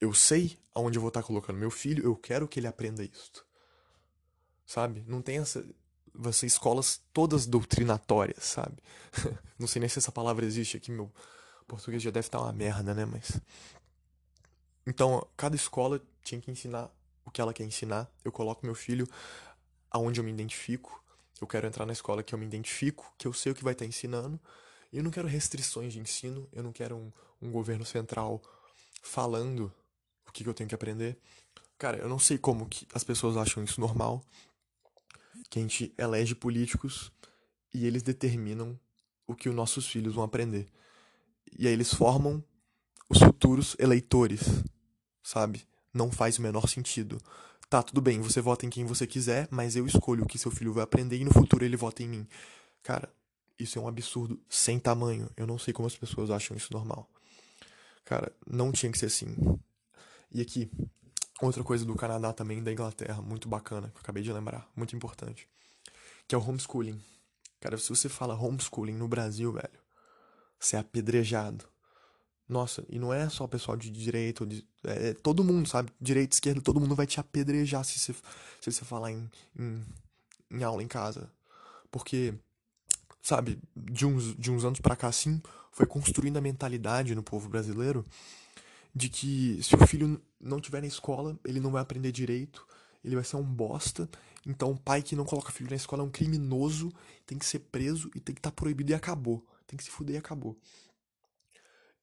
Eu 0.00 0.14
sei 0.14 0.58
aonde 0.74 0.96
eu 0.96 1.02
vou 1.02 1.08
estar 1.08 1.22
colocando 1.22 1.58
meu 1.58 1.70
filho, 1.70 2.04
eu 2.04 2.14
quero 2.14 2.46
que 2.46 2.60
ele 2.60 2.66
aprenda 2.66 3.02
isso. 3.02 3.44
Sabe? 4.64 5.04
Não 5.06 5.20
tem 5.20 5.38
essa. 5.38 5.64
Vão 6.14 6.32
ser 6.32 6.46
escolas 6.46 7.00
todas 7.12 7.46
doutrinatórias, 7.46 8.44
sabe? 8.44 8.82
não 9.58 9.66
sei 9.66 9.80
nem 9.80 9.88
se 9.88 9.98
essa 9.98 10.12
palavra 10.12 10.44
existe 10.44 10.76
aqui, 10.76 10.90
meu 10.90 11.12
português 11.66 12.02
já 12.02 12.10
deve 12.10 12.26
estar 12.26 12.40
uma 12.40 12.52
merda, 12.52 12.94
né? 12.94 13.04
Mas. 13.04 13.40
Então, 14.86 15.26
cada 15.36 15.54
escola 15.54 16.00
tinha 16.22 16.40
que 16.40 16.50
ensinar 16.50 16.90
o 17.24 17.30
que 17.30 17.40
ela 17.40 17.52
quer 17.52 17.64
ensinar. 17.64 18.10
Eu 18.24 18.32
coloco 18.32 18.64
meu 18.64 18.74
filho 18.74 19.06
aonde 19.90 20.18
eu 20.18 20.24
me 20.24 20.30
identifico. 20.30 21.02
Eu 21.40 21.46
quero 21.46 21.66
entrar 21.66 21.86
na 21.86 21.92
escola 21.92 22.22
que 22.22 22.34
eu 22.34 22.38
me 22.38 22.46
identifico, 22.46 23.12
que 23.16 23.26
eu 23.26 23.32
sei 23.32 23.52
o 23.52 23.54
que 23.54 23.62
vai 23.62 23.74
estar 23.74 23.84
ensinando. 23.84 24.40
E 24.92 24.96
eu 24.96 25.04
não 25.04 25.10
quero 25.10 25.28
restrições 25.28 25.92
de 25.92 26.00
ensino, 26.00 26.48
eu 26.52 26.62
não 26.62 26.72
quero 26.72 26.96
um, 26.96 27.12
um 27.40 27.52
governo 27.52 27.84
central 27.84 28.42
falando 29.02 29.72
que, 30.38 30.44
que 30.44 30.50
eu 30.50 30.54
tenho 30.54 30.68
que 30.68 30.74
aprender. 30.74 31.18
Cara, 31.76 31.98
eu 31.98 32.08
não 32.08 32.18
sei 32.18 32.38
como 32.38 32.66
que 32.66 32.86
as 32.94 33.04
pessoas 33.04 33.36
acham 33.36 33.62
isso 33.62 33.80
normal. 33.80 34.22
Que 35.50 35.58
a 35.58 35.62
gente 35.62 35.92
elege 35.98 36.34
políticos 36.34 37.12
e 37.72 37.86
eles 37.86 38.02
determinam 38.02 38.78
o 39.26 39.34
que 39.34 39.48
os 39.48 39.54
nossos 39.54 39.86
filhos 39.86 40.14
vão 40.14 40.24
aprender. 40.24 40.68
E 41.58 41.66
aí 41.66 41.72
eles 41.72 41.92
formam 41.92 42.42
os 43.08 43.18
futuros 43.18 43.76
eleitores, 43.78 44.42
sabe? 45.22 45.66
não 45.92 46.10
faz 46.10 46.38
o 46.38 46.42
menor 46.42 46.68
sentido. 46.68 47.20
Tá, 47.68 47.82
tudo 47.82 48.00
bem, 48.00 48.20
você 48.20 48.40
vota 48.40 48.64
em 48.64 48.70
quem 48.70 48.86
você 48.86 49.06
quiser, 49.06 49.46
mas 49.50 49.76
eu 49.76 49.86
escolho 49.86 50.24
o 50.24 50.26
que 50.26 50.38
seu 50.38 50.50
filho 50.50 50.72
vai 50.72 50.84
aprender 50.84 51.18
e 51.18 51.24
no 51.24 51.32
futuro 51.32 51.64
ele 51.64 51.76
vota 51.76 52.02
em 52.02 52.08
mim. 52.08 52.26
Cara, 52.82 53.12
isso 53.58 53.78
é 53.78 53.82
um 53.82 53.88
absurdo 53.88 54.40
sem 54.48 54.78
tamanho. 54.78 55.28
Eu 55.36 55.46
não 55.46 55.58
sei 55.58 55.74
como 55.74 55.86
as 55.86 55.96
pessoas 55.96 56.30
acham 56.30 56.56
isso 56.56 56.72
normal. 56.72 57.08
Cara, 58.04 58.32
não 58.46 58.72
tinha 58.72 58.90
que 58.90 58.98
ser 58.98 59.06
assim. 59.06 59.36
E 60.30 60.40
aqui, 60.40 60.70
outra 61.40 61.64
coisa 61.64 61.84
do 61.84 61.94
Canadá 61.94 62.32
também, 62.32 62.62
da 62.62 62.72
Inglaterra, 62.72 63.22
muito 63.22 63.48
bacana, 63.48 63.88
que 63.88 63.96
eu 63.96 64.00
acabei 64.00 64.22
de 64.22 64.32
lembrar, 64.32 64.68
muito 64.76 64.94
importante, 64.94 65.48
que 66.26 66.34
é 66.34 66.38
o 66.38 66.42
homeschooling. 66.46 67.00
Cara, 67.60 67.78
se 67.78 67.88
você 67.88 68.08
fala 68.08 68.34
homeschooling 68.34 68.92
no 68.92 69.08
Brasil, 69.08 69.52
velho, 69.52 69.80
você 70.58 70.76
é 70.76 70.78
apedrejado. 70.78 71.64
Nossa, 72.48 72.84
e 72.88 72.98
não 72.98 73.12
é 73.12 73.28
só 73.28 73.44
o 73.44 73.48
pessoal 73.48 73.76
de 73.76 73.90
direito, 73.90 74.46
de, 74.46 74.66
é, 74.84 75.08
é 75.08 75.14
todo 75.14 75.44
mundo, 75.44 75.68
sabe? 75.68 75.92
Direita, 76.00 76.36
esquerda, 76.36 76.60
todo 76.60 76.80
mundo 76.80 76.94
vai 76.94 77.06
te 77.06 77.20
apedrejar 77.20 77.84
se 77.84 77.98
você, 77.98 78.14
se 78.60 78.72
você 78.72 78.84
falar 78.84 79.12
em, 79.12 79.30
em, 79.58 79.84
em 80.50 80.62
aula 80.62 80.82
em 80.82 80.88
casa. 80.88 81.30
Porque, 81.90 82.34
sabe, 83.22 83.58
de 83.76 84.06
uns, 84.06 84.34
de 84.36 84.50
uns 84.50 84.64
anos 84.64 84.80
para 84.80 84.96
cá, 84.96 85.08
assim, 85.08 85.42
foi 85.72 85.86
construindo 85.86 86.38
a 86.38 86.40
mentalidade 86.40 87.14
no 87.14 87.22
povo 87.22 87.48
brasileiro 87.48 88.04
de 88.94 89.08
que 89.08 89.62
se 89.62 89.74
o 89.74 89.86
filho 89.86 90.20
não 90.40 90.60
tiver 90.60 90.80
na 90.80 90.86
escola, 90.86 91.38
ele 91.44 91.60
não 91.60 91.70
vai 91.70 91.82
aprender 91.82 92.12
direito, 92.12 92.66
ele 93.04 93.14
vai 93.14 93.24
ser 93.24 93.36
um 93.36 93.44
bosta. 93.44 94.08
Então, 94.46 94.72
o 94.72 94.78
pai 94.78 95.02
que 95.02 95.16
não 95.16 95.24
coloca 95.24 95.52
filho 95.52 95.70
na 95.70 95.76
escola 95.76 96.02
é 96.02 96.06
um 96.06 96.10
criminoso, 96.10 96.92
tem 97.26 97.38
que 97.38 97.46
ser 97.46 97.60
preso 97.60 98.10
e 98.14 98.20
tem 98.20 98.34
que 98.34 98.40
estar 98.40 98.50
tá 98.50 98.54
proibido 98.56 98.90
e 98.90 98.94
acabou. 98.94 99.46
Tem 99.66 99.76
que 99.76 99.84
se 99.84 99.90
fuder 99.90 100.16
e 100.16 100.18
acabou. 100.18 100.58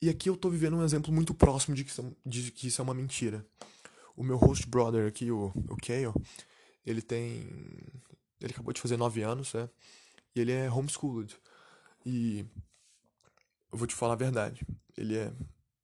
E 0.01 0.09
aqui 0.09 0.29
eu 0.29 0.37
tô 0.37 0.49
vivendo 0.49 0.77
um 0.77 0.83
exemplo 0.83 1.11
muito 1.11 1.33
próximo 1.33 1.75
de 1.75 1.83
que, 1.83 1.89
isso, 1.89 2.15
de 2.25 2.51
que 2.51 2.67
isso 2.67 2.81
é 2.81 2.83
uma 2.83 2.93
mentira. 2.93 3.45
O 4.15 4.23
meu 4.23 4.37
host 4.37 4.67
brother 4.67 5.07
aqui, 5.07 5.31
o, 5.31 5.51
o 5.69 5.77
Kale, 5.77 6.13
ele 6.85 7.01
tem. 7.01 7.49
Ele 8.39 8.51
acabou 8.51 8.71
de 8.71 8.81
fazer 8.81 8.97
9 8.97 9.23
anos, 9.23 9.53
né? 9.53 9.69
E 10.35 10.41
ele 10.41 10.51
é 10.51 10.69
homeschooled. 10.69 11.35
E 12.05 12.45
eu 13.71 13.77
vou 13.77 13.87
te 13.87 13.95
falar 13.95 14.13
a 14.13 14.17
verdade. 14.17 14.65
Ele 14.95 15.17
é 15.17 15.33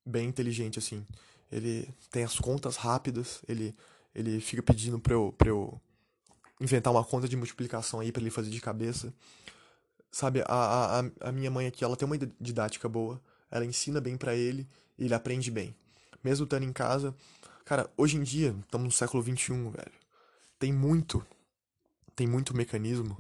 bem 0.06 0.28
inteligente, 0.28 0.80
assim. 0.80 1.06
Ele 1.52 1.94
tem 2.10 2.24
as 2.24 2.40
contas 2.40 2.78
rápidas, 2.78 3.42
ele, 3.48 3.76
ele 4.16 4.40
fica 4.40 4.64
pedindo 4.64 5.00
pra 5.00 5.14
eu, 5.14 5.34
pra 5.38 5.50
eu 5.50 5.80
inventar 6.60 6.94
uma 6.94 7.04
conta 7.04 7.28
de 7.28 7.36
multiplicação 7.36 8.00
aí 8.00 8.12
para 8.12 8.22
ele 8.22 8.32
fazer 8.32 8.50
de 8.50 8.62
cabeça. 8.62 9.14
Sabe, 10.12 10.42
a, 10.46 11.00
a, 11.00 11.30
a 11.30 11.32
minha 11.32 11.50
mãe 11.52 11.68
aqui, 11.68 11.84
ela 11.84 11.96
tem 11.96 12.06
uma 12.06 12.18
didática 12.40 12.88
boa 12.88 13.22
ela 13.52 13.66
ensina 13.66 14.00
bem 14.00 14.18
para 14.18 14.34
ele 14.34 14.66
e 14.98 15.04
ele 15.06 15.14
aprende 15.14 15.52
bem. 15.52 15.76
Mesmo 16.24 16.46
estando 16.46 16.64
em 16.64 16.72
casa. 16.72 17.14
Cara, 17.66 17.90
hoje 17.98 18.16
em 18.16 18.24
dia, 18.24 18.56
estamos 18.62 18.86
no 18.86 18.92
século 18.92 19.22
XXI, 19.22 19.54
velho. 19.54 19.92
Tem 20.58 20.72
muito, 20.72 21.26
tem 22.16 22.26
muito 22.26 22.56
mecanismo 22.56 23.18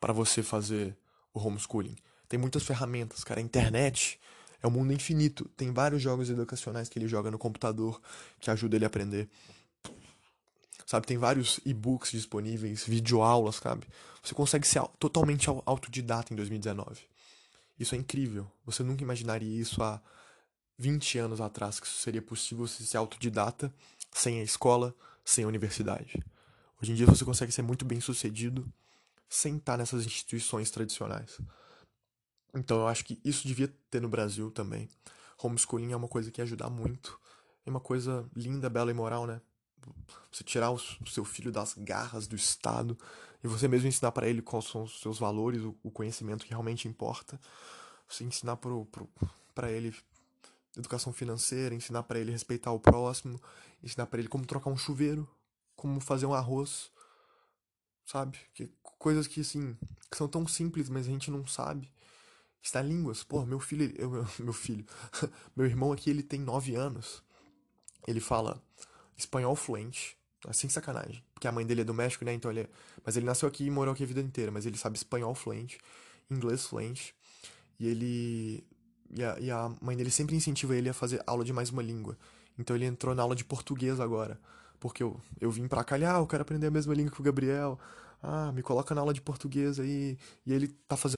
para 0.00 0.12
você 0.12 0.42
fazer 0.42 0.96
o 1.34 1.40
homeschooling. 1.40 1.94
Tem 2.28 2.38
muitas 2.38 2.62
ferramentas, 2.62 3.22
cara. 3.22 3.40
A 3.40 3.42
internet 3.42 4.18
é 4.66 4.68
um 4.68 4.72
mundo 4.72 4.92
infinito. 4.92 5.48
Tem 5.56 5.72
vários 5.72 6.02
jogos 6.02 6.28
educacionais 6.28 6.88
que 6.88 6.98
ele 6.98 7.08
joga 7.08 7.30
no 7.30 7.38
computador 7.38 8.00
que 8.40 8.50
ajudam 8.50 8.76
ele 8.76 8.84
a 8.84 8.88
aprender. 8.88 9.28
Sabe, 10.84 11.06
tem 11.06 11.18
vários 11.18 11.58
e-books 11.64 12.12
disponíveis, 12.12 12.84
videoaulas, 12.84 13.56
sabe? 13.56 13.86
Você 14.22 14.34
consegue 14.34 14.66
ser 14.66 14.82
totalmente 14.98 15.48
autodidata 15.64 16.32
em 16.32 16.36
2019. 16.36 17.02
Isso 17.78 17.94
é 17.94 17.98
incrível. 17.98 18.46
Você 18.64 18.82
nunca 18.82 19.02
imaginaria 19.02 19.60
isso 19.60 19.82
há 19.82 20.00
20 20.78 21.18
anos 21.18 21.40
atrás, 21.40 21.80
que 21.80 21.86
isso 21.86 21.98
seria 21.98 22.22
possível 22.22 22.66
você 22.66 22.84
ser 22.84 22.98
autodidata, 22.98 23.72
sem 24.12 24.40
a 24.40 24.44
escola, 24.44 24.94
sem 25.24 25.44
a 25.44 25.48
universidade. 25.48 26.22
Hoje 26.80 26.92
em 26.92 26.94
dia 26.94 27.06
você 27.06 27.24
consegue 27.24 27.50
ser 27.50 27.62
muito 27.62 27.84
bem 27.84 28.00
sucedido 28.00 28.66
sem 29.28 29.56
estar 29.56 29.76
nessas 29.76 30.06
instituições 30.06 30.70
tradicionais. 30.70 31.38
Então 32.56 32.78
eu 32.78 32.88
acho 32.88 33.04
que 33.04 33.20
isso 33.24 33.46
devia 33.46 33.68
ter 33.90 34.00
no 34.00 34.08
Brasil 34.08 34.50
também. 34.50 34.88
Homeschooling 35.42 35.92
é 35.92 35.96
uma 35.96 36.08
coisa 36.08 36.30
que 36.30 36.40
ia 36.40 36.44
ajudar 36.44 36.70
muito. 36.70 37.20
É 37.64 37.70
uma 37.70 37.80
coisa 37.80 38.28
linda, 38.34 38.70
bela 38.70 38.90
e 38.90 38.94
moral, 38.94 39.26
né? 39.26 39.40
Você 40.32 40.42
tirar 40.42 40.70
o 40.70 40.78
seu 40.78 41.24
filho 41.24 41.52
das 41.52 41.74
garras 41.74 42.26
do 42.26 42.34
Estado 42.34 42.98
e 43.44 43.46
você 43.46 43.68
mesmo 43.68 43.88
ensinar 43.88 44.10
para 44.12 44.26
ele 44.28 44.40
quais 44.40 44.64
são 44.64 44.84
os 44.84 45.00
seus 45.00 45.18
valores, 45.18 45.62
o 45.82 45.90
conhecimento 45.90 46.44
que 46.44 46.50
realmente 46.50 46.88
importa. 46.88 47.38
Você 48.08 48.24
ensinar 48.24 48.56
para 48.56 49.70
ele 49.70 49.94
educação 50.76 51.12
financeira, 51.12 51.74
ensinar 51.74 52.02
para 52.04 52.18
ele 52.18 52.32
respeitar 52.32 52.72
o 52.72 52.80
próximo, 52.80 53.40
ensinar 53.82 54.06
para 54.06 54.18
ele 54.18 54.28
como 54.28 54.46
trocar 54.46 54.70
um 54.70 54.76
chuveiro, 54.76 55.28
como 55.74 56.00
fazer 56.00 56.26
um 56.26 56.34
arroz, 56.34 56.90
sabe? 58.04 58.38
Que, 58.54 58.70
coisas 58.98 59.26
que, 59.26 59.40
assim, 59.40 59.76
que 60.10 60.16
são 60.16 60.26
tão 60.26 60.46
simples, 60.46 60.88
mas 60.88 61.06
a 61.06 61.10
gente 61.10 61.30
não 61.30 61.46
sabe. 61.46 61.90
Está 62.62 62.82
línguas. 62.82 63.22
Pô, 63.22 63.44
meu 63.44 63.60
filho, 63.60 63.92
eu, 63.96 64.10
meu, 64.38 64.52
filho, 64.52 64.84
meu 65.54 65.66
irmão 65.66 65.92
aqui, 65.92 66.10
ele 66.10 66.22
tem 66.22 66.40
nove 66.40 66.74
anos. 66.74 67.22
Ele 68.06 68.20
fala 68.20 68.62
espanhol 69.16 69.56
fluente, 69.56 70.16
assim 70.46 70.68
sacanagem. 70.68 71.22
Porque 71.34 71.48
a 71.48 71.52
mãe 71.52 71.66
dele 71.66 71.82
é 71.82 71.84
do 71.84 71.94
México, 71.94 72.24
né? 72.24 72.32
Então 72.32 72.50
ele 72.50 72.60
é... 72.60 72.68
Mas 73.04 73.16
ele 73.16 73.26
nasceu 73.26 73.48
aqui 73.48 73.64
e 73.64 73.70
morou 73.70 73.92
aqui 73.92 74.02
a 74.02 74.06
vida 74.06 74.20
inteira. 74.20 74.50
Mas 74.50 74.66
ele 74.66 74.76
sabe 74.76 74.96
espanhol 74.96 75.34
fluente, 75.34 75.78
inglês 76.30 76.66
fluente. 76.66 77.14
E 77.78 77.86
ele. 77.86 78.64
E 79.10 79.22
a, 79.22 79.38
e 79.38 79.50
a 79.50 79.70
mãe 79.80 79.96
dele 79.96 80.10
sempre 80.10 80.34
incentiva 80.34 80.74
ele 80.74 80.88
a 80.88 80.94
fazer 80.94 81.22
aula 81.26 81.44
de 81.44 81.52
mais 81.52 81.70
uma 81.70 81.82
língua. 81.82 82.16
Então 82.58 82.74
ele 82.74 82.86
entrou 82.86 83.14
na 83.14 83.22
aula 83.22 83.36
de 83.36 83.44
português 83.44 84.00
agora. 84.00 84.40
Porque 84.80 85.02
eu, 85.02 85.20
eu 85.40 85.50
vim 85.50 85.68
pra 85.68 85.84
cá, 85.84 85.96
ah, 85.96 86.18
eu 86.18 86.26
quero 86.26 86.42
aprender 86.42 86.66
a 86.66 86.70
mesma 86.70 86.94
língua 86.94 87.12
que 87.12 87.20
o 87.20 87.24
Gabriel. 87.24 87.78
Ah, 88.22 88.50
me 88.52 88.62
coloca 88.62 88.94
na 88.94 89.00
aula 89.00 89.12
de 89.12 89.20
português 89.20 89.78
aí. 89.78 90.18
E 90.44 90.52
ele 90.52 90.68
tá 90.88 90.96
fazendo. 90.96 91.16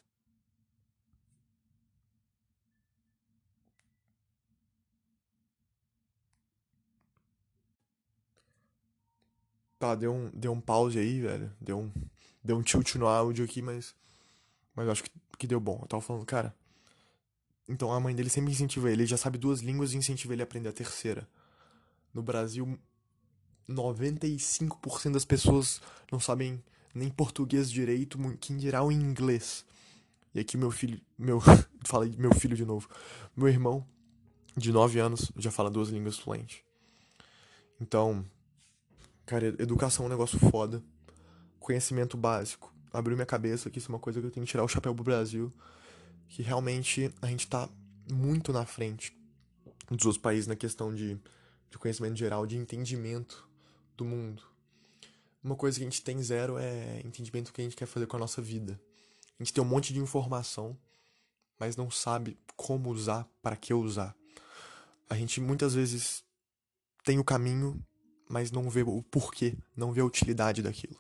Tá, 9.79 9.95
deu 9.95 10.13
um, 10.13 10.31
deu 10.31 10.53
um 10.53 10.61
pause 10.61 10.99
aí, 10.99 11.21
velho. 11.21 11.53
Deu 11.61 11.79
um, 11.79 11.93
deu 12.43 12.57
um 12.57 12.63
tilt 12.63 12.95
no 12.97 13.07
áudio 13.07 13.45
aqui, 13.45 13.63
mas. 13.63 13.95
Mas 14.75 14.89
acho 14.89 15.05
que, 15.05 15.11
que 15.39 15.47
deu 15.47 15.61
bom. 15.61 15.79
Eu 15.83 15.87
tava 15.87 16.03
falando, 16.03 16.25
cara. 16.27 16.55
Então 17.69 17.93
a 17.93 18.01
mãe 18.01 18.15
dele 18.15 18.31
sempre 18.31 18.51
incentiva 18.51 18.91
ele. 18.91 19.03
Ele 19.03 19.09
já 19.09 19.17
sabe 19.17 19.39
duas 19.39 19.61
línguas 19.61 19.93
e 19.93 19.97
incentiva 19.97 20.33
ele 20.33 20.43
a 20.43 20.45
aprender 20.45 20.69
a 20.69 20.73
terceira. 20.73 21.29
No 22.15 22.23
Brasil, 22.23 22.79
95% 23.69 25.13
das 25.13 25.25
pessoas 25.25 25.81
não 26.11 26.19
sabem 26.19 26.63
nem 26.95 27.11
português 27.11 27.71
direito, 27.71 28.19
quem 28.41 28.57
dirá 28.57 28.83
o 28.83 28.91
inglês. 28.91 29.65
E 30.35 30.41
aqui 30.41 30.57
meu 30.57 30.71
filho, 30.71 31.01
meu, 31.19 31.41
falei 31.85 32.15
meu 32.17 32.35
filho 32.35 32.57
de 32.57 32.65
novo, 32.65 32.89
meu 33.37 33.49
irmão 33.49 33.87
de 34.57 34.73
9 34.73 34.99
anos 34.99 35.31
já 35.37 35.51
fala 35.51 35.71
duas 35.71 35.91
línguas 35.91 36.19
fluentes. 36.19 36.63
Então, 37.81 38.25
cara, 39.29 39.49
educação 39.59 40.07
é 40.07 40.09
um 40.09 40.11
negócio 40.11 40.39
foda. 40.39 40.83
Conhecimento 41.61 42.17
básico. 42.17 42.75
Abriu 42.91 43.15
minha 43.15 43.27
cabeça 43.27 43.69
que 43.69 43.79
isso 43.79 43.93
é 43.93 43.95
uma 43.95 44.01
coisa 44.01 44.21
que 44.21 44.27
eu 44.27 44.31
tenho 44.31 44.47
que 44.47 44.51
tirar 44.51 44.65
o 44.65 44.69
chapéu 44.69 44.95
pro 44.95 45.05
Brasil, 45.05 45.53
que 46.31 46.41
realmente 46.43 47.13
a 47.21 47.27
gente 47.27 47.47
tá 47.47 47.69
muito 48.11 48.55
na 48.55 48.65
frente 48.65 49.15
dos 49.91 50.07
outros 50.07 50.17
países 50.17 50.47
na 50.47 50.57
questão 50.57 50.95
de, 50.95 51.21
de 51.71 51.79
conhecimento 51.79 52.17
geral, 52.17 52.47
de 52.47 52.57
entendimento 52.57 53.47
do 53.99 54.05
mundo. 54.07 54.43
Uma 55.45 55.57
coisa 55.57 55.77
que 55.77 55.85
a 55.85 55.89
gente 55.91 56.03
tem 56.03 56.23
zero 56.23 56.57
é 56.57 57.03
entendimento 57.05 57.51
do 57.51 57.53
que 57.53 57.61
a 57.61 57.65
gente 57.65 57.77
quer 57.77 57.87
fazer 57.87 58.07
com 58.07 58.17
a 58.17 58.21
nossa 58.21 58.41
vida. 58.41 58.81
A 59.39 59.45
gente 59.45 59.53
tem 59.53 59.63
um 59.63 59.67
monte 59.67 59.93
de 59.93 60.01
informação, 60.01 60.75
mas 61.61 61.77
não 61.77 61.91
sabe 61.91 62.39
como 62.57 62.89
usar, 62.89 63.29
para 63.43 63.57
que 63.57 63.75
usar. 63.75 64.17
A 65.09 65.15
gente 65.15 65.39
muitas 65.39 65.75
vezes 65.75 66.25
tem 67.05 67.19
o 67.19 67.25
caminho, 67.25 67.79
mas 68.29 68.51
não 68.51 68.69
vê 68.69 68.83
o 68.83 69.03
porquê, 69.03 69.57
não 69.77 69.93
vê 69.93 70.01
a 70.01 70.05
utilidade 70.05 70.63
daquilo. 70.63 70.99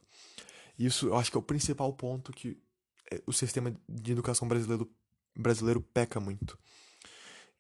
Isso 0.79 1.09
eu 1.09 1.17
acho 1.17 1.31
que 1.31 1.37
é 1.37 1.41
o 1.41 1.43
principal 1.43 1.93
ponto 1.93 2.33
que 2.33 2.61
é, 3.11 3.21
o 3.27 3.33
sistema 3.33 3.75
de 3.89 4.13
educação 4.13 4.47
brasileiro, 4.47 4.91
brasileiro 5.37 5.81
peca 5.81 6.21
muito. 6.21 6.59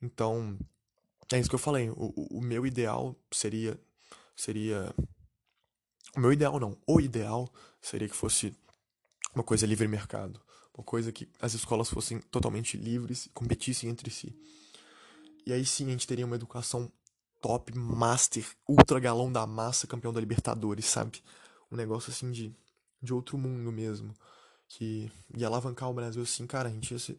Então, 0.00 0.56
é 1.32 1.38
isso 1.38 1.48
que 1.48 1.54
eu 1.54 1.58
falei. 1.58 1.90
O, 1.90 2.38
o 2.38 2.40
meu 2.40 2.66
ideal 2.66 3.16
seria 3.32 3.78
seria 4.36 4.94
o 6.16 6.20
meu 6.20 6.32
ideal 6.32 6.58
não. 6.60 6.76
O 6.86 7.00
ideal 7.00 7.48
seria 7.80 8.08
que 8.08 8.16
fosse 8.16 8.54
uma 9.34 9.44
coisa 9.44 9.66
livre 9.66 9.88
mercado. 9.88 10.40
Uma 10.74 10.84
coisa 10.84 11.10
que 11.10 11.28
as 11.40 11.54
escolas 11.54 11.90
fossem 11.90 12.20
totalmente 12.20 12.76
livres 12.76 13.28
competissem 13.34 13.90
entre 13.90 14.10
si. 14.10 14.34
E 15.44 15.52
aí 15.52 15.64
sim 15.64 15.86
a 15.86 15.90
gente 15.90 16.06
teria 16.06 16.24
uma 16.24 16.36
educação 16.36 16.90
top, 17.40 17.76
master, 17.76 18.44
ultra 18.68 19.00
galão 19.00 19.30
da 19.30 19.46
massa, 19.46 19.86
campeão 19.86 20.12
da 20.12 20.20
Libertadores, 20.20 20.86
sabe? 20.86 21.22
Um 21.70 21.76
negócio 21.76 22.10
assim 22.10 22.30
de, 22.30 22.54
de 23.02 23.14
outro 23.14 23.38
mundo 23.38 23.70
mesmo. 23.72 24.14
Que 24.68 25.10
ia 25.36 25.46
alavancar 25.46 25.88
o 25.88 25.94
Brasil 25.94 26.22
assim, 26.22 26.46
cara, 26.46 26.68
a 26.68 26.72
gente 26.72 26.90
ia 26.90 26.98
ser. 26.98 27.18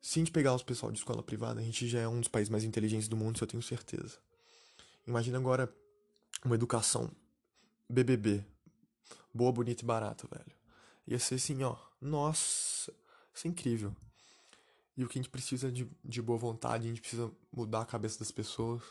Se 0.00 0.18
a 0.18 0.20
gente 0.20 0.32
pegar 0.32 0.54
os 0.54 0.62
pessoal 0.62 0.90
de 0.90 0.98
escola 0.98 1.22
privada, 1.22 1.60
a 1.60 1.64
gente 1.64 1.88
já 1.88 2.00
é 2.00 2.08
um 2.08 2.20
dos 2.20 2.28
países 2.28 2.50
mais 2.50 2.64
inteligentes 2.64 3.08
do 3.08 3.16
mundo, 3.16 3.36
isso 3.36 3.44
eu 3.44 3.48
tenho 3.48 3.62
certeza. 3.62 4.18
Imagina 5.06 5.38
agora 5.38 5.72
uma 6.44 6.54
educação 6.54 7.10
BBB. 7.88 8.44
Boa, 9.32 9.52
bonita 9.52 9.82
e 9.82 9.86
barata, 9.86 10.28
velho. 10.30 10.52
Ia 11.06 11.18
ser 11.18 11.36
assim, 11.36 11.62
ó. 11.62 11.76
Nossa, 12.00 12.92
isso 13.32 13.46
é 13.46 13.48
incrível. 13.48 13.94
E 14.96 15.04
o 15.04 15.08
que 15.08 15.18
a 15.18 15.22
gente 15.22 15.30
precisa 15.30 15.70
de, 15.70 15.88
de 16.04 16.22
boa 16.22 16.38
vontade, 16.38 16.84
a 16.84 16.88
gente 16.88 17.00
precisa 17.00 17.30
mudar 17.52 17.80
a 17.80 17.86
cabeça 17.86 18.18
das 18.18 18.30
pessoas. 18.30 18.82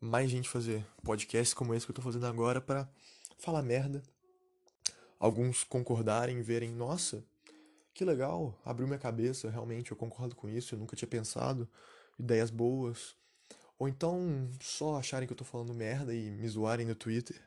Mais 0.00 0.30
gente 0.30 0.48
fazer 0.48 0.86
podcasts 1.02 1.52
como 1.52 1.74
esse 1.74 1.84
que 1.84 1.90
eu 1.90 1.94
tô 1.94 2.02
fazendo 2.02 2.26
agora 2.26 2.60
para 2.60 2.88
falar 3.38 3.62
merda. 3.62 4.02
Alguns 5.18 5.64
concordarem, 5.64 6.40
verem, 6.40 6.70
nossa, 6.70 7.24
que 7.92 8.04
legal, 8.04 8.56
abriu 8.64 8.86
minha 8.86 8.98
cabeça, 8.98 9.50
realmente 9.50 9.90
eu 9.90 9.96
concordo 9.96 10.36
com 10.36 10.48
isso, 10.48 10.74
eu 10.74 10.78
nunca 10.78 10.94
tinha 10.94 11.08
pensado. 11.08 11.68
Ideias 12.16 12.50
boas. 12.50 13.16
Ou 13.76 13.88
então 13.88 14.48
só 14.60 14.96
acharem 14.96 15.26
que 15.26 15.32
eu 15.32 15.36
tô 15.36 15.44
falando 15.44 15.74
merda 15.74 16.14
e 16.14 16.30
me 16.30 16.48
zoarem 16.48 16.86
no 16.86 16.94
Twitter 16.94 17.40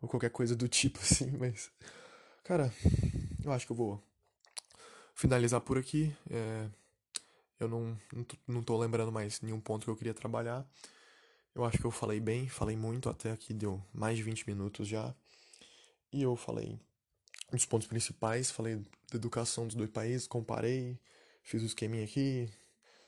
ou 0.00 0.08
qualquer 0.08 0.30
coisa 0.30 0.54
do 0.54 0.68
tipo 0.68 0.98
assim, 1.02 1.30
mas. 1.36 1.70
Cara, 2.44 2.72
eu 3.44 3.52
acho 3.52 3.66
que 3.66 3.72
eu 3.72 3.76
vou 3.76 4.02
finalizar 5.14 5.60
por 5.60 5.76
aqui. 5.76 6.14
É, 6.30 6.68
eu 7.60 7.68
não, 7.68 7.98
não, 8.46 8.62
tô, 8.62 8.76
lembrando 8.76 9.10
mais 9.12 9.40
nenhum 9.40 9.60
ponto 9.60 9.84
que 9.84 9.90
eu 9.90 9.96
queria 9.96 10.14
trabalhar. 10.14 10.66
Eu 11.54 11.64
acho 11.64 11.78
que 11.78 11.84
eu 11.84 11.90
falei 11.90 12.20
bem, 12.20 12.48
falei 12.48 12.76
muito, 12.76 13.08
até 13.08 13.32
aqui 13.32 13.52
deu 13.52 13.82
mais 13.92 14.16
de 14.16 14.22
20 14.22 14.46
minutos 14.46 14.86
já. 14.86 15.14
E 16.12 16.22
eu 16.22 16.36
falei 16.36 16.78
dos 17.52 17.66
pontos 17.66 17.88
principais, 17.88 18.50
falei 18.50 18.76
da 18.76 19.16
educação 19.16 19.66
dos 19.66 19.74
dois 19.74 19.90
países, 19.90 20.26
comparei, 20.26 20.98
fiz 21.42 21.62
o 21.62 21.66
esqueminha 21.66 22.04
aqui, 22.04 22.48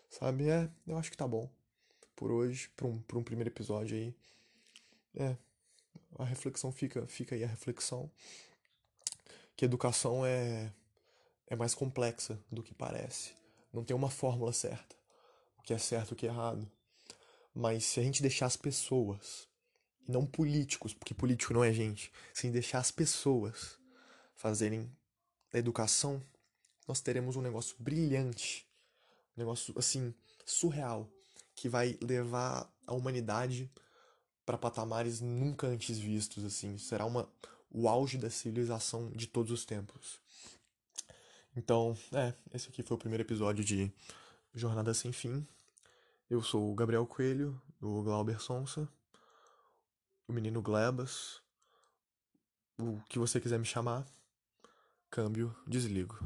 sabe? 0.08 0.48
É, 0.48 0.68
eu 0.86 0.98
acho 0.98 1.10
que 1.10 1.16
tá 1.16 1.28
bom 1.28 1.48
por 2.16 2.30
hoje, 2.30 2.68
pra 2.76 2.86
um, 2.86 3.02
um 3.14 3.22
primeiro 3.22 3.50
episódio 3.50 3.96
aí. 3.96 4.14
É, 5.14 5.36
a 6.18 6.24
reflexão 6.24 6.72
fica, 6.72 7.06
fica 7.06 7.34
aí 7.34 7.44
a 7.44 7.48
reflexão 7.48 8.10
que 9.56 9.64
educação 9.64 10.24
é 10.24 10.72
é 11.50 11.56
mais 11.56 11.74
complexa 11.74 12.38
do 12.50 12.62
que 12.62 12.72
parece. 12.72 13.32
Não 13.72 13.84
tem 13.84 13.96
uma 13.96 14.10
fórmula 14.10 14.52
certa, 14.52 14.96
o 15.58 15.62
que 15.62 15.72
é 15.72 15.78
certo, 15.78 16.12
o 16.12 16.16
que 16.16 16.26
é 16.26 16.30
errado. 16.30 16.70
Mas 17.54 17.84
se 17.84 18.00
a 18.00 18.02
gente 18.02 18.22
deixar 18.22 18.46
as 18.46 18.56
pessoas, 18.56 19.48
e 20.06 20.12
não 20.12 20.26
políticos, 20.26 20.94
porque 20.94 21.14
político 21.14 21.52
não 21.52 21.64
é 21.64 21.72
gente, 21.72 22.12
se 22.32 22.46
a 22.46 22.48
gente 22.48 22.54
deixar 22.54 22.78
as 22.78 22.90
pessoas 22.90 23.78
fazerem 24.34 24.90
a 25.52 25.58
educação, 25.58 26.22
nós 26.86 27.00
teremos 27.00 27.36
um 27.36 27.42
negócio 27.42 27.76
brilhante, 27.78 28.66
um 29.36 29.40
negócio 29.40 29.74
assim 29.76 30.14
surreal, 30.44 31.08
que 31.54 31.68
vai 31.68 31.98
levar 32.00 32.72
a 32.86 32.94
humanidade 32.94 33.70
para 34.44 34.58
patamares 34.58 35.20
nunca 35.20 35.66
antes 35.66 35.98
vistos, 35.98 36.44
assim. 36.44 36.78
Será 36.78 37.04
uma, 37.04 37.30
o 37.70 37.88
auge 37.88 38.18
da 38.18 38.30
civilização 38.30 39.10
de 39.10 39.26
todos 39.26 39.52
os 39.52 39.64
tempos. 39.64 40.20
Então, 41.62 41.94
é, 42.14 42.32
esse 42.54 42.70
aqui 42.70 42.82
foi 42.82 42.94
o 42.94 42.98
primeiro 42.98 43.22
episódio 43.22 43.62
de 43.62 43.92
Jornada 44.54 44.94
Sem 44.94 45.12
Fim. 45.12 45.46
Eu 46.30 46.42
sou 46.42 46.72
o 46.72 46.74
Gabriel 46.74 47.06
Coelho, 47.06 47.60
do 47.78 48.02
Glauber 48.02 48.40
Sonsa, 48.40 48.88
o 50.26 50.32
menino 50.32 50.62
Glebas, 50.62 51.42
o 52.78 52.98
que 53.10 53.18
você 53.18 53.38
quiser 53.38 53.58
me 53.58 53.66
chamar. 53.66 54.06
Câmbio, 55.10 55.54
desligo. 55.66 56.18